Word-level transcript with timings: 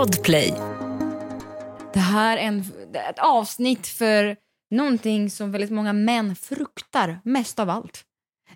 Podplay. 0.00 0.54
Det 1.92 2.00
här 2.00 2.36
är 2.36 2.42
en, 2.42 2.60
ett 3.10 3.18
avsnitt 3.18 3.86
för 3.86 4.36
någonting 4.70 5.30
som 5.30 5.52
väldigt 5.52 5.70
många 5.70 5.92
män 5.92 6.36
fruktar 6.36 7.20
mest 7.24 7.58
av 7.58 7.70
allt. 7.70 8.02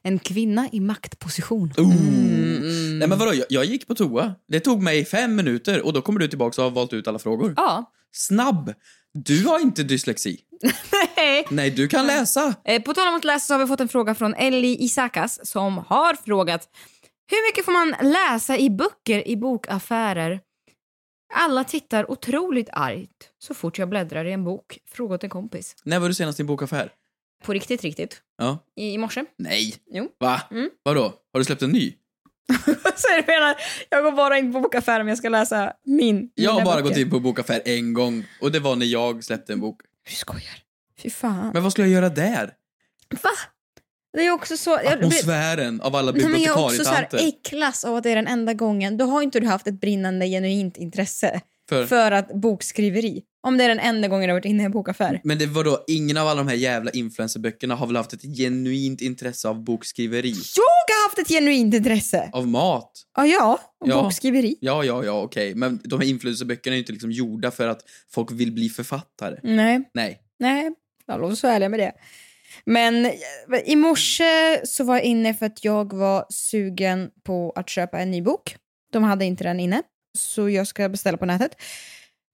En 0.03 0.19
kvinna 0.19 0.69
i 0.73 0.81
maktposition. 0.81 1.73
Mm. 1.79 2.99
Nej 2.99 3.09
men 3.09 3.19
vadå, 3.19 3.35
jag, 3.35 3.47
jag 3.49 3.65
gick 3.65 3.87
på 3.89 3.95
toa. 3.95 4.35
Det 4.49 4.61
tog 4.61 4.83
mig 4.83 5.05
fem 5.05 5.37
minuter 5.37 5.87
och 5.87 5.93
då 5.93 6.03
kommer 6.03 6.21
du 6.21 6.29
tillbaka 6.29 6.63
och 6.63 6.65
har 6.65 6.75
valt 6.75 6.93
ut 6.93 7.09
alla 7.09 7.19
frågor. 7.19 7.55
Ja. 7.57 7.93
Snabb! 8.13 8.75
Du 9.13 9.47
har 9.47 9.61
inte 9.61 9.83
dyslexi. 9.83 10.41
Nej. 11.17 11.47
Nej, 11.51 11.71
du 11.71 11.89
kan 11.89 12.07
läsa. 12.07 12.55
Eh, 12.65 12.83
På 12.83 12.95
tal 12.95 13.09
om 13.09 13.15
att 13.15 13.25
läsa 13.25 13.47
så 13.47 13.55
har 13.55 13.59
vi 13.59 13.67
fått 13.67 13.81
en 13.81 13.89
fråga 13.89 14.15
från 14.15 14.35
Ellie 14.35 14.77
Isakas 14.85 15.51
som 15.51 15.79
har 15.87 16.15
frågat 16.15 16.69
Hur 17.31 17.49
mycket 17.49 17.65
får 17.65 17.73
man 17.73 18.13
läsa 18.13 18.59
i 18.59 18.71
böcker 18.71 19.29
i 19.29 19.37
bokaffärer? 19.37 20.41
Alla 21.37 21.65
tittar 21.65 22.11
otroligt 22.11 22.69
argt 22.73 23.31
så 23.39 23.55
fort 23.55 23.79
jag 23.79 23.89
bläddrar 23.89 24.25
i 24.25 24.33
en 24.33 24.45
bok. 24.45 24.79
Fråga 24.91 25.15
åt 25.15 25.25
en 25.25 25.31
kompis. 25.31 25.77
När 25.85 26.01
var 26.01 26.09
du 26.09 26.15
senast 26.15 26.41
i 26.41 26.43
en 26.43 26.47
bokaffär? 26.47 26.93
På 27.45 27.53
riktigt, 27.53 27.83
riktigt. 27.83 28.23
Ja. 28.39 28.59
I, 28.77 28.93
i 28.95 28.99
morse. 28.99 29.25
Nej. 29.37 29.75
Jo. 29.91 30.09
Va? 30.21 30.41
Mm. 30.51 30.71
Vadå? 30.83 31.03
Har 31.33 31.41
du 31.41 31.45
släppt 31.45 31.63
en 31.63 31.71
ny? 31.71 31.93
så 32.97 33.09
är 33.09 33.17
det 33.17 33.27
menar, 33.27 33.57
jag 33.91 34.05
går 34.05 34.13
bara 34.13 34.39
in 34.39 34.53
på 34.53 34.61
bokaffären 34.61 35.01
om 35.01 35.09
jag 35.09 35.19
ska 35.19 35.29
läsa 35.29 35.73
min. 35.85 36.31
Jag 36.35 36.51
har 36.51 36.65
bara 36.65 36.75
böcker. 36.75 36.89
gått 36.89 36.99
in 36.99 37.11
på 37.11 37.21
bokaffär 37.21 37.63
en 37.65 37.93
gång 37.95 38.25
och 38.41 38.53
det 38.53 38.61
var 38.61 38.77
när 38.77 38.87
jag 38.87 39.25
släppte 39.25 39.53
en 39.53 39.61
bok. 39.61 39.81
Du 40.09 40.15
skojar. 40.15 40.59
Fy 40.99 41.11
fan. 41.11 41.51
Men 41.55 41.63
vad 41.63 41.73
skulle 41.73 41.89
jag 41.89 41.95
göra 41.95 42.09
där? 42.09 42.55
Va? 43.23 43.31
Det 44.15 44.27
är 44.27 44.31
också 44.31 44.57
så... 44.57 44.71
Jag, 44.85 44.93
Atmosfären 44.93 45.81
av 45.81 45.97
alla 45.97 46.13
men 46.13 46.23
jag 46.23 46.33
är 46.33 46.65
också 46.65 46.85
så 46.85 46.91
här 46.91 47.03
bibliotekarietanter. 47.03 47.29
äcklas 47.29 47.85
av 47.85 47.97
att 47.97 48.03
det 48.03 48.11
är 48.11 48.17
den 48.17 48.27
enda 48.27 48.55
gången. 48.55 48.97
Då 48.97 49.05
har 49.05 49.23
inte 49.23 49.41
du 49.41 49.47
haft 49.47 49.67
ett 49.67 49.81
brinnande 49.81 50.27
genuint 50.27 50.77
intresse 50.77 51.41
För, 51.69 51.87
för 51.87 52.13
att 52.13 52.29
bokskriveri. 52.41 53.23
Om 53.47 53.57
det 53.59 53.65
är 53.65 53.69
den 53.69 53.79
enda 53.79 54.09
gången 54.09 54.23
du 54.29 54.33
har 54.33 54.41
varit 54.41 54.45
inne 54.45 54.63
i 54.63 54.67
en 54.67 54.73
bokaffär. 54.73 55.21
men 55.25 55.39
det 55.39 55.47
var 55.47 55.65
då 55.65 55.85
ingen 55.87 56.17
av 56.17 56.29
alla 56.29 56.41
de 56.43 56.49
här 56.49 56.57
jävla 56.57 56.91
influencerböckerna 56.91 57.75
har 57.75 57.87
väl 57.87 57.97
haft 57.97 58.13
ett 58.13 58.23
genuint 58.37 59.01
intresse 59.01 59.49
av 59.49 59.65
bokskriveri? 59.65 60.35
Jag 60.57 60.95
har 60.95 61.09
haft 61.09 61.19
ett 61.19 61.29
genuint 61.29 61.75
intresse. 61.75 62.31
Av 62.33 62.49
mat? 62.49 62.91
Ja, 63.17 63.27
ja. 63.27 63.59
Och 63.81 63.89
Ja. 63.89 64.03
bokskriveri. 64.03 64.57
Ja, 64.61 64.85
ja, 64.85 65.05
ja, 65.05 65.23
okej. 65.23 65.55
Men 65.55 65.81
de 65.85 66.01
här 66.01 66.07
influencerböckerna 66.09 66.75
är 66.75 66.77
ju 66.77 66.83
inte 66.83 66.93
liksom 66.93 67.13
gjorda 67.13 67.51
för 67.51 67.69
att 67.69 67.81
folk 68.15 68.33
vill 68.33 68.53
bli 68.53 68.69
författare. 68.69 69.37
Nej, 69.43 69.91
Nej. 69.95 70.19
nej. 70.39 70.71
Jag 71.07 71.21
låter 71.21 71.37
så 71.37 71.47
ärlig 71.47 71.71
med 71.71 71.81
det. 71.81 71.93
Men 72.65 73.07
eh, 73.07 73.13
i 73.65 73.77
morse 73.77 74.61
så 74.67 74.85
var 74.85 74.95
jag 74.95 75.05
inne 75.05 75.35
för 75.35 75.47
att 75.47 75.65
jag 75.65 75.93
var 75.93 76.27
sugen 76.31 77.11
på 77.23 77.53
att 77.57 77.69
köpa 77.69 77.99
en 77.99 78.11
ny 78.11 78.23
bok. 78.23 78.57
De 78.93 79.03
hade 79.03 79.25
inte 79.25 79.45
den 79.45 79.61
inne, 79.61 79.83
så 80.19 80.51
jag 80.51 80.67
ska 80.67 80.89
beställa 80.89 81.19
på 81.19 81.27
nätet. 81.27 81.57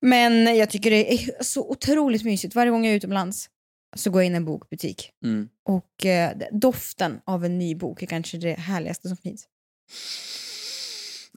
Men 0.03 0.57
jag 0.57 0.71
tycker 0.71 0.91
det 0.91 1.15
är 1.15 1.43
så 1.45 1.71
otroligt 1.71 2.25
mysigt. 2.25 2.55
Varje 2.55 2.71
gång 2.71 2.85
jag 2.85 2.93
är 2.93 2.97
utomlands 2.97 3.49
så 3.97 4.11
går 4.11 4.23
jag 4.23 4.27
in 4.27 4.33
i 4.33 4.37
en 4.37 4.45
bokbutik. 4.45 5.11
Mm. 5.25 5.49
Och 5.69 6.07
eh, 6.07 6.31
doften 6.53 7.21
av 7.27 7.45
en 7.45 7.59
ny 7.59 7.75
bok 7.75 8.03
är 8.03 8.07
kanske 8.07 8.39
det 8.39 8.53
härligaste 8.59 9.09
som 9.09 9.17
finns. 9.17 9.45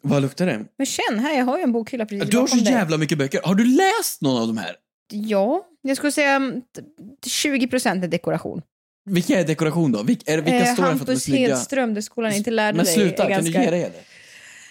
Vad 0.02 0.22
luktar 0.22 0.46
det? 0.46 0.66
Men 0.78 0.86
känn 0.86 1.20
här, 1.20 1.38
jag 1.38 1.46
har 1.46 1.58
ju 1.58 1.64
en 1.64 1.72
bokhylla 1.72 2.06
precis 2.06 2.30
Du 2.30 2.38
har 2.38 2.48
så 2.48 2.56
dig. 2.56 2.74
jävla 2.74 2.98
mycket 2.98 3.18
böcker. 3.18 3.42
Har 3.44 3.56
du 3.56 3.66
läst 3.66 4.22
någon 4.22 4.42
av 4.42 4.48
de 4.48 4.58
här? 4.58 4.76
Ja, 5.12 5.68
jag 5.82 5.98
skulle 5.98 6.12
säga 6.12 6.30
mm, 6.36 6.62
t- 6.62 6.82
20% 7.30 8.04
är 8.04 8.08
dekoration. 8.08 8.62
Vilka 9.06 9.40
är 9.40 9.44
dekoration 9.44 9.92
då? 9.92 10.04
Vilka, 10.04 10.32
är, 10.34 10.38
vilka 10.38 10.58
Eh, 10.60 10.74
står 10.74 10.84
det 10.84 10.90
för 10.90 10.94
att 10.94 10.98
de 11.00 11.04
är 11.04 11.08
Hampus 11.08 11.24
snygga? 11.24 11.56
Hedström, 11.56 11.94
det 11.94 12.02
skolan 12.02 12.34
inte 12.34 12.52
lärde 12.52 12.76
Men 12.78 12.86
dig. 12.86 12.94
sluta, 12.94 13.24
är 13.24 13.30
kan 13.30 13.44
du 13.44 13.52
ganska- 13.52 13.64
ge 13.64 13.72
dig 13.72 13.82
det? 13.82 14.02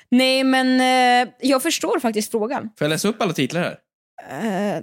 Nej, 0.09 0.45
men 0.45 0.81
eh, 1.29 1.33
jag 1.41 1.63
förstår 1.63 1.99
faktiskt 2.01 2.31
frågan. 2.31 2.63
Får 2.63 2.85
jag 2.85 2.89
läsa 2.89 3.09
upp 3.09 3.23
alla 3.23 3.33
titlar 3.33 3.61
här? 3.63 3.79
Uh, 4.79 4.83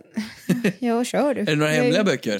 ja, 0.79 1.03
kör 1.03 1.33
du. 1.33 1.41
Är 1.41 1.45
det 1.45 1.55
några 1.55 1.71
hemliga 1.71 2.03
böcker? 2.03 2.39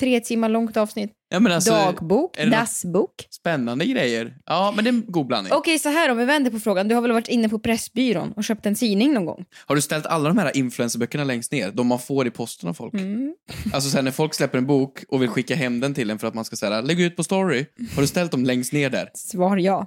Tre 0.00 0.20
timmar 0.20 0.48
långt 0.48 0.76
avsnitt. 0.76 1.12
Ja, 1.28 1.54
alltså, 1.54 1.70
Dagbok, 1.70 2.36
dassbok. 2.50 3.26
Spännande 3.30 3.86
grejer. 3.86 4.36
Ja, 4.46 4.72
men 4.76 4.84
det 4.84 4.90
är 4.90 4.92
en 4.92 5.04
god 5.06 5.26
blandning. 5.26 5.52
Okej, 5.52 5.78
så 5.78 5.88
här 5.88 6.10
om 6.10 6.18
vi 6.18 6.24
vänder 6.24 6.50
på 6.50 6.60
frågan. 6.60 6.88
Du 6.88 6.94
har 6.94 7.02
väl 7.02 7.12
varit 7.12 7.28
inne 7.28 7.48
på 7.48 7.58
Pressbyrån 7.58 8.32
och 8.32 8.44
köpt 8.44 8.66
en 8.66 8.74
tidning 8.74 9.12
någon 9.12 9.24
gång? 9.24 9.44
Har 9.66 9.74
du 9.74 9.80
ställt 9.80 10.06
alla 10.06 10.28
de 10.28 10.38
här 10.38 10.56
influencerböckerna 10.56 11.24
längst 11.24 11.52
ner? 11.52 11.70
De 11.70 11.86
man 11.86 11.98
får 11.98 12.26
i 12.26 12.30
posten 12.30 12.68
av 12.68 12.74
folk? 12.74 12.94
Mm. 12.94 13.34
Alltså 13.72 13.90
sen 13.90 14.04
när 14.04 14.12
folk 14.12 14.34
släpper 14.34 14.58
en 14.58 14.66
bok 14.66 15.04
och 15.08 15.22
vill 15.22 15.28
skicka 15.28 15.54
hem 15.54 15.80
den 15.80 15.94
till 15.94 16.10
en 16.10 16.18
för 16.18 16.26
att 16.26 16.34
man 16.34 16.44
ska 16.44 16.56
säga 16.56 16.80
lägg 16.80 17.00
ut 17.00 17.16
på 17.16 17.24
story. 17.24 17.66
Har 17.94 18.02
du 18.02 18.08
ställt 18.08 18.30
dem 18.30 18.44
längst 18.44 18.72
ner 18.72 18.90
där? 18.90 19.10
Svar 19.14 19.56
ja. 19.56 19.86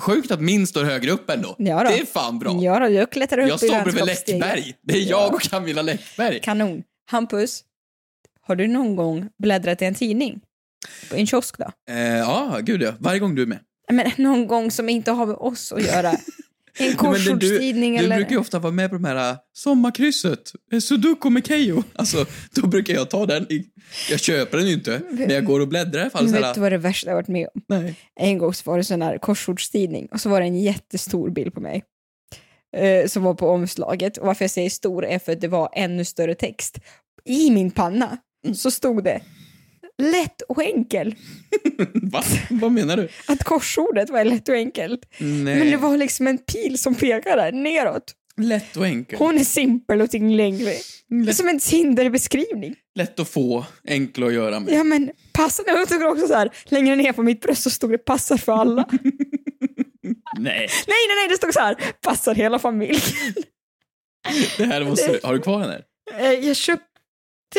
Sjukt 0.00 0.30
att 0.30 0.40
min 0.40 0.66
står 0.66 0.84
högre 0.84 1.10
upp 1.10 1.30
ändå. 1.30 1.54
Ja 1.58 1.84
då. 1.84 1.90
Det 1.90 1.98
är 1.98 2.06
fan 2.06 2.38
bra. 2.38 2.58
Ja, 2.62 2.78
då, 2.78 2.88
jag 2.88 3.10
klättrar 3.10 3.42
upp 3.42 3.48
jag 3.48 3.62
i 3.62 3.66
står 3.66 3.82
bredvid. 3.82 4.04
Läckberg. 4.04 4.74
Det 4.82 4.98
är 4.98 5.10
jag 5.10 5.34
och 5.34 5.40
Camilla 5.40 5.82
Läckberg. 5.82 6.40
Kanon. 6.40 6.82
Hampus, 7.10 7.62
har 8.46 8.56
du 8.56 8.66
någon 8.66 8.96
gång 8.96 9.28
bläddrat 9.38 9.82
i 9.82 9.84
en 9.84 9.94
tidning? 9.94 10.40
På 11.10 11.16
en 11.16 11.26
kiosk 11.26 11.58
då? 11.58 11.92
Eh, 11.92 11.98
ja, 11.98 12.58
gud 12.62 12.82
ja. 12.82 12.92
Varje 12.98 13.18
gång 13.18 13.34
du 13.34 13.42
är 13.42 13.46
med. 13.46 13.58
Men 13.92 14.10
någon 14.16 14.46
gång 14.46 14.70
som 14.70 14.88
inte 14.88 15.10
har 15.10 15.26
med 15.26 15.36
oss 15.36 15.72
att 15.72 15.82
göra. 15.82 16.12
En 16.78 16.90
du, 16.90 16.96
korsordstidning 16.96 17.92
du 17.92 18.04
eller... 18.04 18.16
brukar 18.16 18.30
ju 18.30 18.38
ofta 18.38 18.58
vara 18.58 18.72
med 18.72 18.90
på 18.90 18.96
de 18.96 19.04
här 19.04 19.30
äh, 19.30 19.36
sommarkrysset, 19.52 20.52
eh, 20.72 20.78
Sudoku 20.78 21.30
med 21.30 21.46
Keyyo. 21.46 21.82
Alltså, 21.94 22.26
då 22.54 22.66
brukar 22.66 22.94
jag 22.94 23.10
ta 23.10 23.26
den. 23.26 23.52
I, 23.52 23.66
jag 24.10 24.20
köper 24.20 24.58
den 24.58 24.66
ju 24.66 24.72
inte, 24.72 25.00
men 25.10 25.30
jag 25.30 25.44
går 25.44 25.60
och 25.60 25.68
bläddrar 25.68 25.98
i 25.98 26.02
alla 26.02 26.10
fall. 26.10 26.26
Vet 26.26 26.54
du 26.54 26.60
vad 26.60 26.72
det 26.72 26.78
värsta 26.78 27.10
jag 27.10 27.14
varit 27.14 27.28
med 27.28 27.48
om? 27.54 27.62
Nej. 27.68 27.94
En 28.20 28.38
gång 28.38 28.54
så 28.54 28.70
var 28.70 28.78
det 28.78 28.84
sån 28.84 29.02
här 29.02 29.18
korsordstidning 29.18 30.08
och 30.12 30.20
så 30.20 30.28
var 30.28 30.40
det 30.40 30.46
en 30.46 30.60
jättestor 30.60 31.30
bild 31.30 31.54
på 31.54 31.60
mig. 31.60 31.84
Eh, 32.76 33.06
som 33.06 33.22
var 33.22 33.34
på 33.34 33.48
omslaget. 33.48 34.16
Och 34.16 34.26
varför 34.26 34.44
jag 34.44 34.50
säger 34.50 34.70
stor 34.70 35.04
är 35.04 35.18
för 35.18 35.32
att 35.32 35.40
det 35.40 35.48
var 35.48 35.70
ännu 35.72 36.04
större 36.04 36.34
text. 36.34 36.78
I 37.24 37.50
min 37.50 37.70
panna 37.70 38.18
så 38.54 38.70
stod 38.70 39.04
det 39.04 39.20
lätt 40.02 40.42
och 40.42 40.62
enkel. 40.62 41.14
Va? 41.94 42.22
Vad 42.50 42.72
menar 42.72 42.96
du? 42.96 43.08
Att 43.28 43.44
korsordet 43.44 44.10
var 44.10 44.24
lätt 44.24 44.48
och 44.48 44.54
enkelt. 44.54 45.00
Nej. 45.18 45.58
Men 45.58 45.70
det 45.70 45.76
var 45.76 45.96
liksom 45.96 46.26
en 46.26 46.38
pil 46.38 46.78
som 46.78 46.94
pekade 46.94 47.50
neråt. 47.50 48.12
Lätt 48.40 48.76
och 48.76 48.84
enkelt. 48.84 49.18
Hon 49.18 49.38
är 49.38 49.44
simpel 49.44 50.00
och 50.00 50.10
tillgänglig. 50.10 50.78
Det 51.08 51.30
är 51.30 51.32
som 51.32 51.48
en 51.48 51.58
Tinder-beskrivning. 51.58 52.74
Lätt 52.94 53.20
att 53.20 53.28
få, 53.28 53.64
enkel 53.88 54.24
att 54.24 54.32
göra 54.32 54.60
med. 54.60 54.74
Ja 54.74 54.84
men 54.84 55.10
passa, 55.32 55.62
jag 55.66 55.88
tycker 55.88 56.06
också 56.06 56.26
så 56.26 56.34
här, 56.34 56.50
längre 56.64 56.96
ner 56.96 57.12
på 57.12 57.22
mitt 57.22 57.40
bröst 57.40 57.62
så 57.62 57.70
stod 57.70 57.90
det 57.90 57.98
passar 57.98 58.36
för 58.36 58.52
alla. 58.52 58.88
nej, 58.92 60.14
Nej. 60.38 60.68
nej, 60.86 61.06
nej, 61.08 61.28
det 61.28 61.36
stod 61.36 61.52
så 61.54 61.60
här, 61.60 61.74
passar 62.02 62.34
hela 62.34 62.58
familjen. 62.58 63.00
Det 64.58 64.64
här 64.64 64.84
måste, 64.84 65.20
har 65.22 65.34
du 65.34 65.40
kvar 65.40 65.60
den 65.60 65.70
här? 65.70 65.82
Eh, 66.18 66.32
Jag 66.48 66.56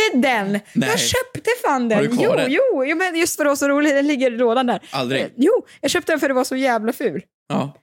köpte 0.02 0.28
den. 0.30 0.52
Nej. 0.74 0.90
Jag 0.90 1.00
köpte 1.00 1.50
fan 1.66 1.90
den. 1.90 1.98
Har 1.98 2.04
du 2.06 2.10
kvar 2.18 2.24
jo, 2.26 2.34
den? 2.36 2.52
jo, 2.52 2.86
jo, 2.86 2.96
men 2.98 3.16
just 3.16 3.36
för 3.36 3.44
att 3.44 3.46
det 3.46 3.50
var 3.50 3.56
så 3.56 3.68
roligt, 3.68 3.92
den 3.92 4.08
ligger 4.08 4.32
i 4.34 4.38
lådan 4.38 4.66
där. 4.68 4.82
Aldrig? 4.92 5.22
Eh, 5.22 5.28
Jo, 5.36 5.52
jag 5.82 5.92
köpte 5.92 6.12
den 6.12 6.20
för 6.20 6.26
att 6.28 6.30
det 6.30 6.34
var 6.34 6.44
så 6.44 6.56
jävla 6.56 6.94
ful. 6.94 7.22
Ja. 7.50 7.78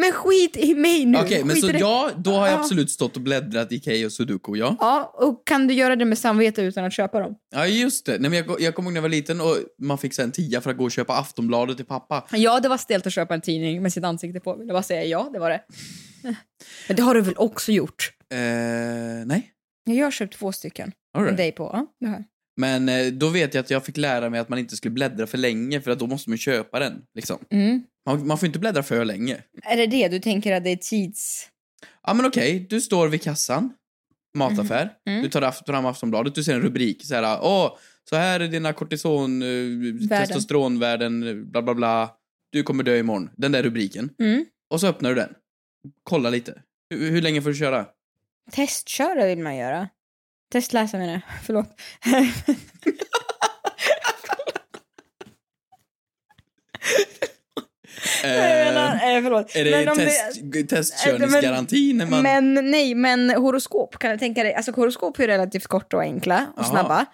Men 0.00 0.12
skit 0.12 0.56
i 0.56 0.74
mig 0.74 1.04
nu. 1.06 1.18
Okej, 1.18 1.44
men 1.44 1.56
Skit 1.56 1.64
så 1.66 1.72
det. 1.72 1.78
ja, 1.78 2.10
då 2.16 2.30
har 2.30 2.46
jag 2.46 2.54
Ja. 2.54 2.60
absolut 2.60 2.90
stått 2.90 3.16
och 3.16 3.22
bläddrat 3.22 3.72
i 3.72 3.80
Keyyo 3.80 4.06
och 4.06 4.12
Sudoku, 4.12 4.56
ja. 4.56 4.76
Ja, 4.80 5.12
och 5.14 5.46
kan 5.46 5.66
du 5.66 5.74
göra 5.74 5.96
det 5.96 6.04
med 6.04 6.18
samvete 6.18 6.62
utan 6.62 6.84
att 6.84 6.92
köpa 6.92 7.20
dem? 7.20 7.34
Ja, 7.54 7.66
just 7.66 8.06
det. 8.06 8.18
Nej, 8.18 8.30
men 8.30 8.44
jag, 8.46 8.60
jag 8.60 8.74
kommer 8.74 8.86
ihåg 8.88 8.92
när 8.92 8.98
jag 8.98 9.02
var 9.02 9.08
liten 9.08 9.40
och 9.40 9.56
man 9.82 9.98
fick 9.98 10.18
en 10.18 10.32
tia 10.32 10.60
för 10.60 10.70
att 10.70 10.76
gå 10.76 10.84
och 10.84 10.90
köpa 10.92 11.12
Aftonbladet 11.18 11.76
till 11.76 11.86
pappa. 11.86 12.26
Ja, 12.32 12.60
det 12.60 12.68
var 12.68 12.76
stelt 12.76 13.06
att 13.06 13.12
köpa 13.12 13.34
en 13.34 13.40
tidning 13.40 13.82
med 13.82 13.92
sitt 13.92 14.04
ansikte 14.04 14.40
på. 14.40 14.56
Jag 14.58 14.68
bara 14.68 14.82
säga 14.82 15.04
ja, 15.04 15.30
det 15.32 15.38
var 15.38 15.50
det. 15.50 15.60
Men 16.88 16.96
det 16.96 17.02
har 17.02 17.14
du 17.14 17.20
väl 17.20 17.34
också 17.36 17.72
gjort? 17.72 18.12
Eh, 18.32 18.38
nej. 19.26 19.50
Jag 19.86 20.06
har 20.06 20.10
köpt 20.10 20.34
två 20.38 20.52
stycken 20.52 20.92
All 21.14 21.22
med 21.22 21.28
right. 21.30 21.36
dig 21.36 21.52
på. 21.52 21.70
Ja, 21.72 22.08
det. 22.08 22.24
Men 22.56 22.88
eh, 22.88 23.06
då 23.06 23.28
vet 23.28 23.54
jag 23.54 23.62
att 23.62 23.70
jag 23.70 23.84
fick 23.84 23.96
lära 23.96 24.30
mig 24.30 24.40
att 24.40 24.48
man 24.48 24.58
inte 24.58 24.76
skulle 24.76 24.92
bläddra 24.92 25.26
för 25.26 25.38
länge 25.38 25.80
för 25.80 25.90
att 25.90 25.98
då 25.98 26.06
måste 26.06 26.30
man 26.30 26.38
köpa 26.38 26.78
den. 26.78 27.02
Liksom. 27.14 27.38
Mm. 27.50 27.82
Man, 28.06 28.26
man 28.26 28.38
får 28.38 28.46
inte 28.46 28.58
bläddra 28.58 28.82
för 28.82 29.04
länge. 29.04 29.42
Är 29.62 29.76
det 29.76 29.86
det 29.86 30.08
du 30.08 30.18
tänker 30.18 30.52
att 30.52 30.64
det 30.64 30.70
är 30.70 30.76
tids... 30.76 31.48
Ja 32.06 32.14
men 32.14 32.26
okej, 32.26 32.66
du 32.70 32.80
står 32.80 33.08
vid 33.08 33.22
kassan, 33.22 33.72
mataffär, 34.34 34.90
Mm. 35.06 35.22
du 35.22 35.28
tar 35.28 35.50
fram 35.66 35.86
Aftonbladet, 35.86 36.34
du 36.34 36.44
ser 36.44 36.54
en 36.54 36.60
rubrik 36.62 37.04
så 37.06 37.14
här, 37.14 37.38
åh, 37.42 37.76
så 38.10 38.16
här 38.16 38.40
är 38.40 38.48
dina 38.48 38.72
kortison, 38.72 39.42
eh, 39.42 40.08
testosteronvärden, 40.18 41.44
bla 41.50 41.62
bla 41.62 41.74
bla, 41.74 42.10
du 42.52 42.62
kommer 42.62 42.84
dö 42.84 42.96
imorgon. 42.98 43.30
Den 43.36 43.52
där 43.52 43.62
rubriken. 43.62 44.10
Mm. 44.18 44.44
Och 44.70 44.80
så 44.80 44.86
öppnar 44.86 45.10
du 45.10 45.14
den. 45.16 45.34
Kolla 46.02 46.30
lite. 46.30 46.62
Hur, 46.90 47.10
hur 47.10 47.22
länge 47.22 47.42
får 47.42 47.50
du 47.50 47.56
köra? 47.56 47.86
Testköra 48.52 49.26
vill 49.26 49.38
man 49.38 49.56
göra. 49.56 49.88
Testläsa 50.52 50.98
menar 50.98 51.12
jag. 51.12 51.22
Förlåt. 51.46 51.80
Menar, 58.22 58.94
eh, 58.94 59.22
förlåt. 59.22 59.56
Är 59.56 59.64
det 59.64 59.84
Men 59.84 59.96
test, 59.96 60.68
testkörningsgaranti 60.68 61.92
när 61.92 62.06
man... 62.06 62.22
Men 62.22 62.54
nej, 62.70 62.94
men 62.94 63.30
horoskop 63.30 63.98
kan 63.98 64.10
jag 64.10 64.18
tänka 64.18 64.42
dig. 64.42 64.54
Alltså 64.54 64.72
horoskop 64.72 65.18
är 65.18 65.26
relativt 65.26 65.66
korta 65.66 65.96
och 65.96 66.02
enkla 66.02 66.46
och 66.56 66.62
Jaha. 66.62 66.70
snabba. 66.70 67.06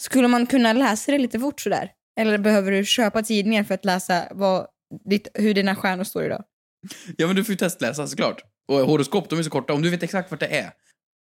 Skulle 0.00 0.28
man 0.28 0.46
kunna 0.46 0.72
läsa 0.72 1.12
det 1.12 1.18
lite 1.18 1.38
fort 1.38 1.60
sådär? 1.60 1.90
Eller 2.20 2.38
behöver 2.38 2.72
du 2.72 2.84
köpa 2.84 3.22
tidningen 3.22 3.64
för 3.64 3.74
att 3.74 3.84
läsa 3.84 4.22
vad, 4.30 4.66
ditt, 5.04 5.28
hur 5.34 5.54
dina 5.54 5.76
stjärnor 5.76 6.04
står 6.04 6.24
idag? 6.24 6.44
Ja 7.16 7.26
men 7.26 7.36
du 7.36 7.44
får 7.44 7.52
ju 7.52 7.56
testläsa 7.56 8.06
såklart. 8.06 8.42
Och 8.70 8.76
horoskop, 8.86 9.28
de 9.30 9.38
är 9.38 9.42
så 9.42 9.50
korta. 9.50 9.72
Om 9.72 9.82
du 9.82 9.90
vet 9.90 10.02
exakt 10.02 10.30
vart 10.30 10.40
det 10.40 10.46
är. 10.58 10.70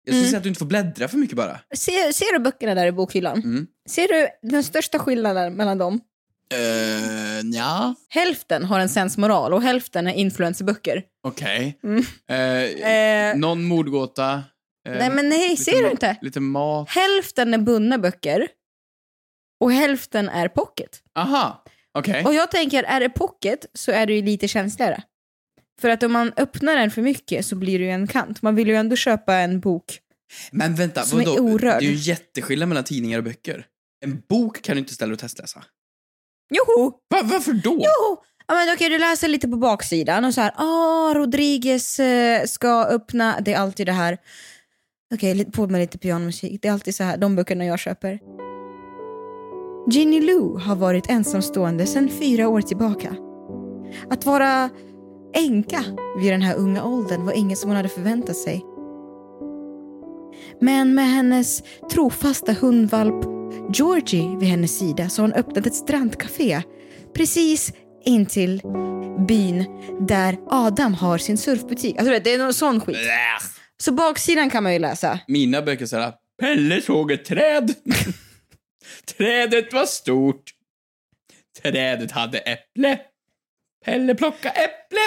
Jag 0.06 0.16
skulle 0.16 0.28
säga 0.28 0.38
att 0.38 0.44
du 0.44 0.50
inte 0.50 0.60
får 0.60 0.66
bläddra 0.66 1.08
för 1.08 1.18
mycket 1.18 1.38
bara. 1.38 1.60
Ser, 1.76 2.12
ser 2.12 2.34
du 2.34 2.40
böckerna 2.40 2.76
där 2.76 2.86
i 2.86 2.92
bokhyllan? 2.92 3.38
Mm. 3.38 3.68
Ser 3.90 4.08
du 4.08 4.50
den 4.50 4.64
största 4.64 5.00
skillnaden 5.00 5.54
mellan 5.54 5.78
dem? 5.78 6.02
Uh, 6.54 7.50
ja. 7.54 7.96
Hälften 8.10 8.64
har 8.66 8.80
en 8.80 8.90
sensmoral 8.90 9.54
och 9.54 9.62
hälften 9.62 10.08
är 10.08 10.14
influencerböcker. 10.14 11.04
Okej. 11.24 11.80
Mm. 11.84 12.04
Eh, 12.30 12.90
Eh, 12.92 13.38
någon 13.38 13.64
mordgåta. 13.64 14.34
eh, 14.88 14.96
nej 14.98 15.10
men 15.10 15.30
nej, 15.30 15.58
ser 15.58 15.84
du 15.84 15.92
inte? 15.92 16.18
Lite 16.22 16.40
mat. 16.40 16.90
Hälften 16.90 17.54
är 17.54 17.58
bundna 17.58 17.98
böcker 17.98 18.48
och 19.60 19.72
hälften 19.72 20.30
är 20.30 20.48
pocket. 20.48 20.90
Aha. 21.16 21.64
Okej. 21.94 22.26
Och 22.26 22.34
jag 22.34 22.52
tänker, 22.52 22.84
är 22.84 23.00
det 23.00 23.10
pocket 23.10 23.66
så 23.74 23.92
är 23.92 24.06
det 24.06 24.14
ju 24.14 24.22
lite 24.22 24.48
känsligare. 24.48 25.04
För 25.82 25.90
att 25.90 26.04
om 26.04 26.12
man 26.12 26.32
öppnar 26.38 26.76
den 26.76 26.92
för 26.92 27.02
mycket 27.02 27.46
så 27.46 27.56
blir 27.56 27.80
det 27.80 27.86
ju 27.86 27.92
en 27.92 28.08
kant. 28.08 28.42
Man 28.42 28.56
vill 28.56 28.68
ju 28.68 28.76
ändå 28.76 28.96
köpa 28.96 29.34
en 29.36 29.60
bok. 29.60 30.00
Men 30.52 30.76
vänta, 30.76 31.04
som 31.04 31.20
är 31.20 31.26
vadå? 31.26 31.42
orörd. 31.42 31.80
Det 31.82 31.86
är 31.86 31.92
ju 31.92 31.96
jätteskillnad 31.96 32.70
mellan 32.70 32.84
tidningar 32.84 33.18
och 33.18 33.24
böcker. 33.24 33.66
En 34.06 34.22
bok 34.30 34.62
kan 34.62 34.76
du 34.76 34.80
inte 34.80 34.94
ställa 34.94 35.14
och 35.14 35.20
testläsa. 35.20 35.64
Joho! 36.50 36.92
Va, 37.10 37.22
varför 37.24 37.54
då? 37.54 37.74
Jo! 37.76 38.24
Ja, 38.48 38.56
men 38.56 38.74
okej, 38.76 38.90
du 38.90 38.98
läser 38.98 39.28
lite 39.28 39.48
på 39.48 39.58
baksidan 39.58 40.26
och 40.26 40.34
så 40.34 40.42
här, 40.42 40.54
ah, 40.56 41.14
Rodriguez 41.14 42.00
eh, 42.00 42.46
ska 42.46 42.84
öppna, 42.86 43.40
det 43.42 43.54
är 43.54 43.58
alltid 43.58 43.86
det 43.86 43.92
här. 43.92 44.18
Okej, 45.14 45.36
lite- 45.36 45.52
på 45.52 45.68
med 45.68 45.82
lite 45.82 45.98
pianomusik. 45.98 46.62
Det 46.62 46.68
är 46.68 46.72
alltid 46.72 46.96
så 46.96 47.04
här, 47.04 47.18
de 47.18 47.36
böckerna 47.36 47.66
jag 47.66 47.80
köper. 47.80 48.20
Ginny 49.92 50.22
Lou 50.22 50.58
har 50.60 50.76
varit 50.76 51.10
ensamstående 51.10 51.86
sedan 51.86 52.10
fyra 52.10 52.48
år 52.48 52.62
tillbaka. 52.62 53.16
Att 54.10 54.26
vara 54.26 54.70
änka 55.34 55.84
vid 56.22 56.32
den 56.32 56.42
här 56.42 56.56
unga 56.56 56.84
åldern 56.84 57.26
var 57.26 57.34
inget 57.34 57.58
som 57.58 57.70
hon 57.70 57.78
hade 57.78 57.90
förväntat 57.90 58.38
sig. 58.38 58.66
Men 60.62 60.96
med 60.96 61.06
hennes 61.06 61.64
trofasta 61.92 62.54
hundvalp 62.54 63.26
Georgie 63.74 64.38
vid 64.40 64.50
hennes 64.50 64.80
sida 64.80 65.10
så 65.10 65.22
har 65.22 65.28
hon 65.28 65.38
öppnat 65.38 65.68
ett 65.68 65.76
strandcafé 65.76 66.62
precis 67.16 67.74
intill 68.06 68.62
byn 69.28 69.66
där 70.08 70.38
Adam 70.50 70.94
har 70.94 71.18
sin 71.18 71.38
surfbutik. 71.38 71.98
Alltså 71.98 72.20
det 72.20 72.34
är 72.34 72.38
någon 72.38 72.54
sån 72.54 72.82
skit. 72.82 72.98
Så 73.78 73.92
baksidan 73.92 74.50
kan 74.50 74.64
man 74.64 74.74
ju 74.74 74.80
läsa. 74.80 75.20
Mina 75.28 75.62
böcker 75.62 75.86
säger 75.86 76.14
Pelle 76.42 76.82
såg 76.82 77.12
ett 77.12 77.26
träd. 77.26 77.74
Trädet 79.18 79.74
var 79.74 79.86
stort. 79.86 80.44
Trädet 81.62 82.12
hade 82.12 82.38
äpple. 82.38 83.00
Pelle 83.92 84.16
plockade 84.16 84.56
äpple. 84.56 85.00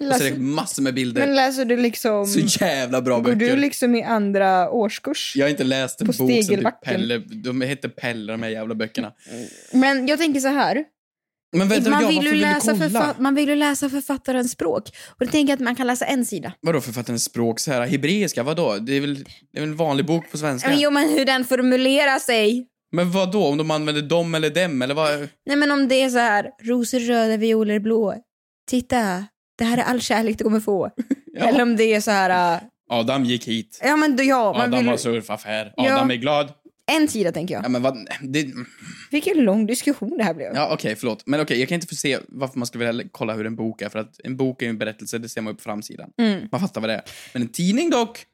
Och 0.00 0.06
så 0.06 0.14
är 0.14 0.18
det 0.18 0.24
Läser, 0.30 0.40
massor 0.40 0.82
med 0.82 0.94
bilder. 0.94 1.26
men 1.26 1.34
läser 1.34 1.64
du 1.64 1.76
liksom... 1.76 2.26
Så 2.26 2.64
jävla 2.64 3.02
bra 3.02 3.16
Går 3.20 3.22
böcker. 3.34 3.50
du 3.50 3.56
liksom 3.56 3.94
i 3.94 4.02
andra 4.02 4.70
årskurs? 4.70 5.32
Jag 5.36 5.44
har 5.44 5.50
inte 5.50 5.64
läst 5.64 6.00
en 6.00 6.06
På 6.06 6.12
bok 6.12 6.44
som 6.44 6.56
typ? 6.56 6.80
Pelle. 6.84 7.18
De 7.18 7.60
heter 7.60 7.88
Pelle, 7.88 8.32
de 8.32 8.42
här 8.42 8.50
jävla 8.50 8.74
böckerna. 8.74 9.12
Men 9.72 10.06
jag 10.08 10.18
tänker 10.18 10.40
så 10.40 10.48
här. 10.48 10.84
Men 11.56 11.68
vänta, 11.68 11.90
man, 11.90 12.02
jag, 12.02 12.08
vill 12.08 12.28
vill 12.28 12.40
läsa 12.40 12.74
förfa- 12.74 13.14
man 13.18 13.34
vill 13.34 13.48
ju 13.48 13.54
läsa 13.56 13.90
författarens 13.90 14.50
språk. 14.52 14.88
Och 15.08 15.26
då 15.26 15.30
tänker 15.32 15.52
jag 15.52 15.56
att 15.56 15.60
man 15.64 15.76
kan 15.76 15.86
läsa 15.86 16.04
en 16.04 16.24
sida. 16.24 16.52
Vadå 16.60 16.80
författarens 16.80 17.24
språk? 17.24 17.60
Så 17.60 17.72
här, 17.72 17.86
hebreiska, 17.86 18.42
vadå? 18.42 18.76
Det 18.78 18.92
är 18.96 19.00
väl 19.00 19.14
det 19.52 19.58
är 19.58 19.60
väl 19.60 19.68
en 19.70 19.76
vanlig 19.76 20.06
bok 20.06 20.30
på 20.30 20.38
svenska? 20.38 20.68
Men, 20.68 20.80
jo, 20.80 20.90
men 20.90 21.08
hur 21.08 21.24
den 21.24 21.44
formulerar 21.44 22.18
sig. 22.18 22.66
Men 22.92 23.10
vad 23.10 23.32
då? 23.32 23.46
Om 23.46 23.58
de 23.58 23.70
använder 23.70 24.02
dem 24.02 24.34
eller 24.34 24.50
dem 24.50 24.82
eller 24.82 24.94
vad? 24.94 25.28
Nej 25.46 25.56
men 25.56 25.70
om 25.70 25.88
det 25.88 25.94
är 26.02 26.08
så 26.08 26.18
här, 26.18 26.50
rosor 26.62 26.98
röda, 27.00 27.36
violer 27.36 27.78
blå. 27.78 28.14
Titta, 28.70 29.26
det 29.58 29.64
här 29.64 29.78
är 29.78 29.82
all 29.82 30.00
kärlek 30.00 30.38
du 30.38 30.44
kommer 30.44 30.60
få. 30.60 30.90
Ja. 31.34 31.48
Eller 31.48 31.62
om 31.62 31.76
det 31.76 31.84
är 31.84 32.00
så 32.00 32.10
här, 32.10 32.54
äh, 32.54 32.60
Adam 32.90 33.24
gick 33.24 33.48
hit. 33.48 33.80
ja 33.82 33.96
men 33.96 34.18
ja, 34.26 34.54
Adam 34.56 34.78
vill, 34.78 34.88
har 34.88 34.96
surfaffär. 34.96 35.72
Ja. 35.76 35.94
Adam 35.94 36.10
är 36.10 36.14
glad. 36.14 36.52
en 36.92 37.08
sida 37.08 37.32
tänker 37.32 37.54
jag. 37.54 37.64
Ja 37.64 37.68
men 37.68 37.82
vad? 37.82 38.08
Det... 38.22 38.46
Vilken 39.10 39.44
lång 39.44 39.66
diskussion 39.66 40.18
det 40.18 40.24
här 40.24 40.34
blev. 40.34 40.52
Ja 40.54 40.70
okej, 40.72 40.96
förlåt. 40.96 41.22
Men 41.26 41.40
okej, 41.40 41.60
jag 41.60 41.68
kan 41.68 41.74
inte 41.74 41.86
få 41.86 41.94
se 41.94 42.18
varför 42.28 42.58
man 42.58 42.66
ska 42.66 42.78
vilja 42.78 43.04
kolla 43.10 43.34
hur 43.34 43.46
en 43.46 43.56
bok 43.56 43.82
är. 43.82 43.88
För 43.88 43.98
att 43.98 44.20
en 44.24 44.36
bok 44.36 44.62
är 44.62 44.66
ju 44.66 44.70
en 44.70 44.78
berättelse, 44.78 45.18
det 45.18 45.28
ser 45.28 45.40
man 45.40 45.52
ju 45.52 45.56
på 45.56 45.62
framsidan. 45.62 46.10
Mm. 46.18 46.48
Man 46.52 46.60
fattar 46.60 46.80
vad 46.80 46.90
det 46.90 46.94
är. 46.94 47.02
Men 47.32 47.42
en 47.42 47.48
tidning 47.48 47.90
dock. 47.90 48.26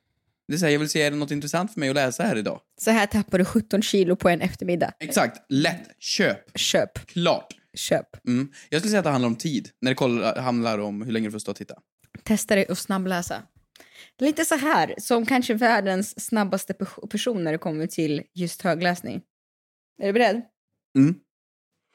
Det 0.49 0.59
säger 0.59 0.73
jag 0.73 0.81
vill 0.81 0.89
se, 0.91 1.03
är 1.03 1.11
det 1.11 1.17
något 1.17 1.31
intressant 1.31 1.73
för 1.73 1.81
mig 1.81 1.89
att 1.89 1.95
läsa 1.95 2.23
här 2.23 2.37
idag? 2.37 2.61
Så 2.81 2.91
här 2.91 3.07
tappar 3.07 3.39
du 3.39 3.45
17 3.45 3.83
kilo 3.83 4.17
på 4.17 4.29
en 4.29 4.41
eftermiddag. 4.41 4.93
Exakt. 5.01 5.37
Lätt. 5.49 5.89
Köp. 5.99 6.59
Köp, 6.59 7.07
Klart. 7.07 7.47
köp. 7.75 8.27
Mm. 8.27 8.53
Jag 8.69 8.81
skulle 8.81 8.91
säga 8.91 8.99
att 8.99 9.05
det 9.05 9.11
handlar 9.11 9.27
om 9.27 9.37
tid. 9.37 9.71
När 9.81 9.91
det 9.91 9.95
kollar, 9.95 10.37
handlar 10.37 10.79
om 10.79 11.03
hur 11.03 11.13
länge 11.13 11.29
du 11.29 11.33
får 11.33 11.39
stå 11.39 11.51
och 11.51 11.57
titta. 11.57 11.75
Testa 12.23 12.55
dig 12.55 12.65
och 12.67 12.79
snabbläsa. 12.79 13.43
Lite 14.19 14.45
så 14.45 14.55
här, 14.57 14.95
som 14.99 15.27
kanske 15.27 15.55
världens 15.55 16.27
snabbaste 16.27 16.73
pe- 16.73 17.07
person 17.09 17.45
när 17.45 17.53
det 17.53 17.59
kommer 17.59 17.87
till 17.87 18.23
just 18.35 18.63
högläsning. 18.63 19.23
Är 20.03 20.07
du 20.07 20.13
beredd? 20.13 20.43
Mm. 20.99 21.15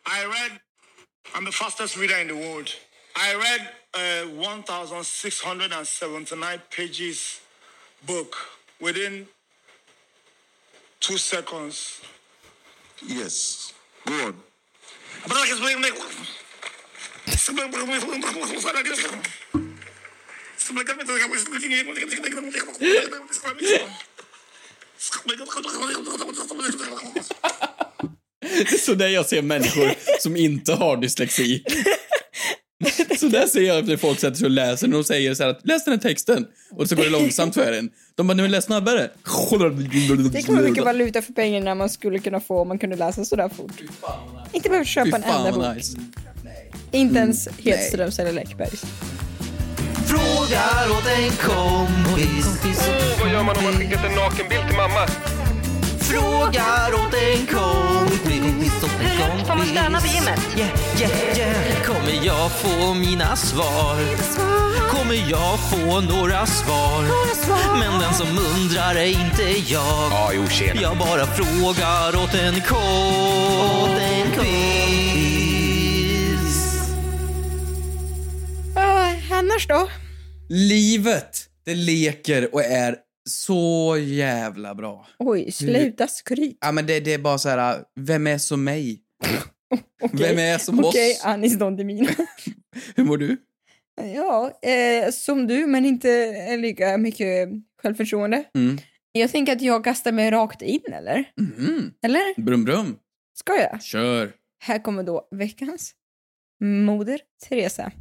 I 0.07 0.25
read, 0.25 0.51
I'm 1.35 1.45
the 1.45 1.51
fastest 1.51 1.97
reader 1.97 2.21
in 2.21 2.27
the 2.27 2.33
world. 2.33 2.69
I 3.15 3.33
read 3.35 3.61
a 3.97 4.23
1,679 4.57 6.59
pages 6.77 7.41
book 8.05 8.35
within 8.79 9.27
two 10.99 11.17
seconds. 11.17 12.01
Yes. 13.07 13.73
Go 14.05 14.13
on. 14.13 14.35
Så 28.79 28.93
där 28.93 29.07
jag 29.07 29.25
ser 29.25 29.41
människor 29.41 30.19
som 30.19 30.35
inte 30.35 30.73
har 30.73 30.97
dyslexi. 30.97 31.63
Så 33.23 33.29
där 33.29 33.47
ser 33.47 33.61
jag 33.61 33.87
när 33.87 33.97
folk 33.97 34.19
sätter 34.19 34.37
sig 34.37 34.45
och 34.45 34.51
läser 34.51 34.87
och 34.87 34.93
de 34.93 35.03
säger 35.03 35.33
så 35.33 35.43
här 35.43 35.49
att 35.49 35.67
läs 35.67 35.85
den 35.85 35.93
här 35.93 35.99
texten 35.99 36.45
och 36.71 36.89
så 36.89 36.95
går 36.95 37.03
det 37.03 37.09
långsamt 37.19 37.53
för 37.53 37.71
en. 37.71 37.89
De 38.15 38.27
bara, 38.27 38.33
nu 38.33 38.47
läs 38.47 38.65
snabbare. 38.65 39.09
Tänk 40.33 40.49
hur 40.49 40.69
mycket 40.69 40.83
valuta 40.83 41.21
för 41.21 41.33
pengarna 41.33 41.75
man 41.75 41.89
skulle 41.89 42.19
kunna 42.19 42.39
få 42.39 42.61
om 42.61 42.67
man 42.67 42.79
kunde 42.79 42.95
läsa 42.95 43.25
sådär 43.25 43.49
fort. 43.49 43.71
Inte 44.51 44.69
behöva 44.69 44.85
Fy 44.85 44.89
köpa 44.91 45.17
en 45.17 45.23
enda 45.23 45.51
bok. 45.51 45.75
nice. 45.75 45.97
Inte 46.91 47.19
ens 47.19 47.47
Hedströms 47.59 48.19
eller 48.19 48.31
Läckbergs. 48.31 48.83
Frågar 50.07 50.91
åt 50.91 51.07
en 51.17 51.31
kompis. 51.31 52.89
Vad 53.19 53.31
gör 53.31 53.43
man 53.43 53.57
om 53.57 53.63
man 53.63 53.73
skickat 53.73 54.05
en 54.05 54.15
nakenbild 54.15 54.67
till 54.67 54.77
mamma? 54.77 55.07
Frågar 55.99 56.93
åt 56.93 57.13
en 57.13 57.45
kompis. 57.45 57.92
Hur 58.25 59.07
högt 59.07 59.47
får 59.47 59.55
man 59.55 59.65
stöna 59.65 60.01
på 60.01 60.07
gymmet? 60.07 60.39
Yeah, 60.57 60.69
yeah, 61.01 61.37
yeah. 61.37 61.83
Kommer 61.85 62.25
jag 62.25 62.51
få 62.51 62.93
mina 62.93 63.35
svar? 63.35 63.97
Kommer 64.89 65.29
jag 65.29 65.59
få 65.59 66.01
några 66.01 66.45
svar? 66.45 67.03
Men 67.79 67.99
den 67.99 68.13
som 68.13 68.27
undrar 68.27 68.95
är 68.95 69.05
inte 69.05 69.43
jag. 69.73 70.11
Ja, 70.11 70.31
jo, 70.33 70.47
tjena. 70.47 70.81
Jag 70.81 70.97
bara 70.97 71.25
frågar 71.25 72.23
åt 72.23 72.33
en 72.33 72.61
kompis. 72.61 74.03
Annars 79.31 79.67
då? 79.67 79.89
Livet, 80.49 81.45
det 81.65 81.75
leker 81.75 82.55
och 82.55 82.63
är 82.63 82.95
så 83.29 83.97
jävla 83.99 84.75
bra. 84.75 85.07
Oj, 85.19 85.51
sluta 85.51 86.07
skryt. 86.07 86.57
Ja 86.61 86.71
men 86.71 86.85
det, 86.85 86.99
det 86.99 87.13
är 87.13 87.17
bara 87.19 87.37
så 87.37 87.49
här, 87.49 87.83
vem 87.99 88.27
är 88.27 88.37
som 88.37 88.63
mig? 88.63 88.99
Vem 90.11 90.39
är 90.39 90.57
som 90.57 90.79
Okej, 90.79 91.11
oss? 91.11 91.25
Anis 91.25 91.59
Don 91.59 91.75
Demina. 91.77 92.09
Hur 92.95 93.03
mår 93.03 93.17
du? 93.17 93.37
ja, 94.15 94.59
eh, 94.61 95.11
som 95.11 95.47
du 95.47 95.67
men 95.67 95.85
inte 95.85 96.57
lika 96.57 96.97
mycket 96.97 97.49
självförtroende. 97.81 98.43
Mm. 98.55 98.77
Jag 99.11 99.31
tänker 99.31 99.53
att 99.53 99.61
jag 99.61 99.83
kastar 99.83 100.11
mig 100.11 100.31
rakt 100.31 100.61
in 100.61 100.93
eller? 100.93 101.25
Mhm. 101.41 101.93
Eller? 102.05 102.41
Brum 102.41 102.65
brum. 102.65 102.97
Ska 103.33 103.53
jag? 103.53 103.83
Kör. 103.83 104.31
Här 104.63 104.79
kommer 104.79 105.03
då 105.03 105.27
veckans 105.31 105.91
Moder 106.63 107.19
Teresa. 107.49 107.91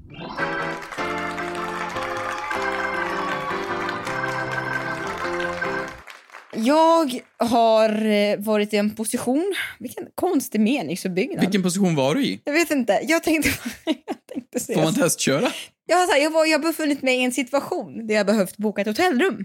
Jag 6.57 7.21
har 7.37 8.07
eh, 8.07 8.37
varit 8.39 8.73
i 8.73 8.77
en 8.77 8.95
position, 8.95 9.55
vilken 9.79 10.07
konstig 10.15 10.61
meningsuppbyggnad. 10.61 11.41
Vilken 11.41 11.63
position 11.63 11.95
var 11.95 12.15
du 12.15 12.25
i? 12.25 12.41
Jag 12.45 12.53
vet 12.53 12.71
inte, 12.71 13.01
jag 13.03 13.23
tänkte, 13.23 13.49
jag 13.85 13.95
tänkte 14.35 14.61
säga 14.61 14.77
Får 14.79 14.83
man 14.85 14.95
testköra? 14.95 15.53
jag, 15.87 15.97
har 15.97 16.07
så 16.07 16.13
här, 16.13 16.21
jag, 16.23 16.31
var, 16.31 16.47
jag 16.47 16.59
har 16.59 16.63
befunnit 16.63 17.03
mig 17.03 17.19
i 17.19 17.25
en 17.25 17.33
situation 17.33 18.07
där 18.07 18.15
jag 18.15 18.27
behövt 18.27 18.57
boka 18.57 18.81
ett 18.81 18.87
hotellrum. 18.87 19.45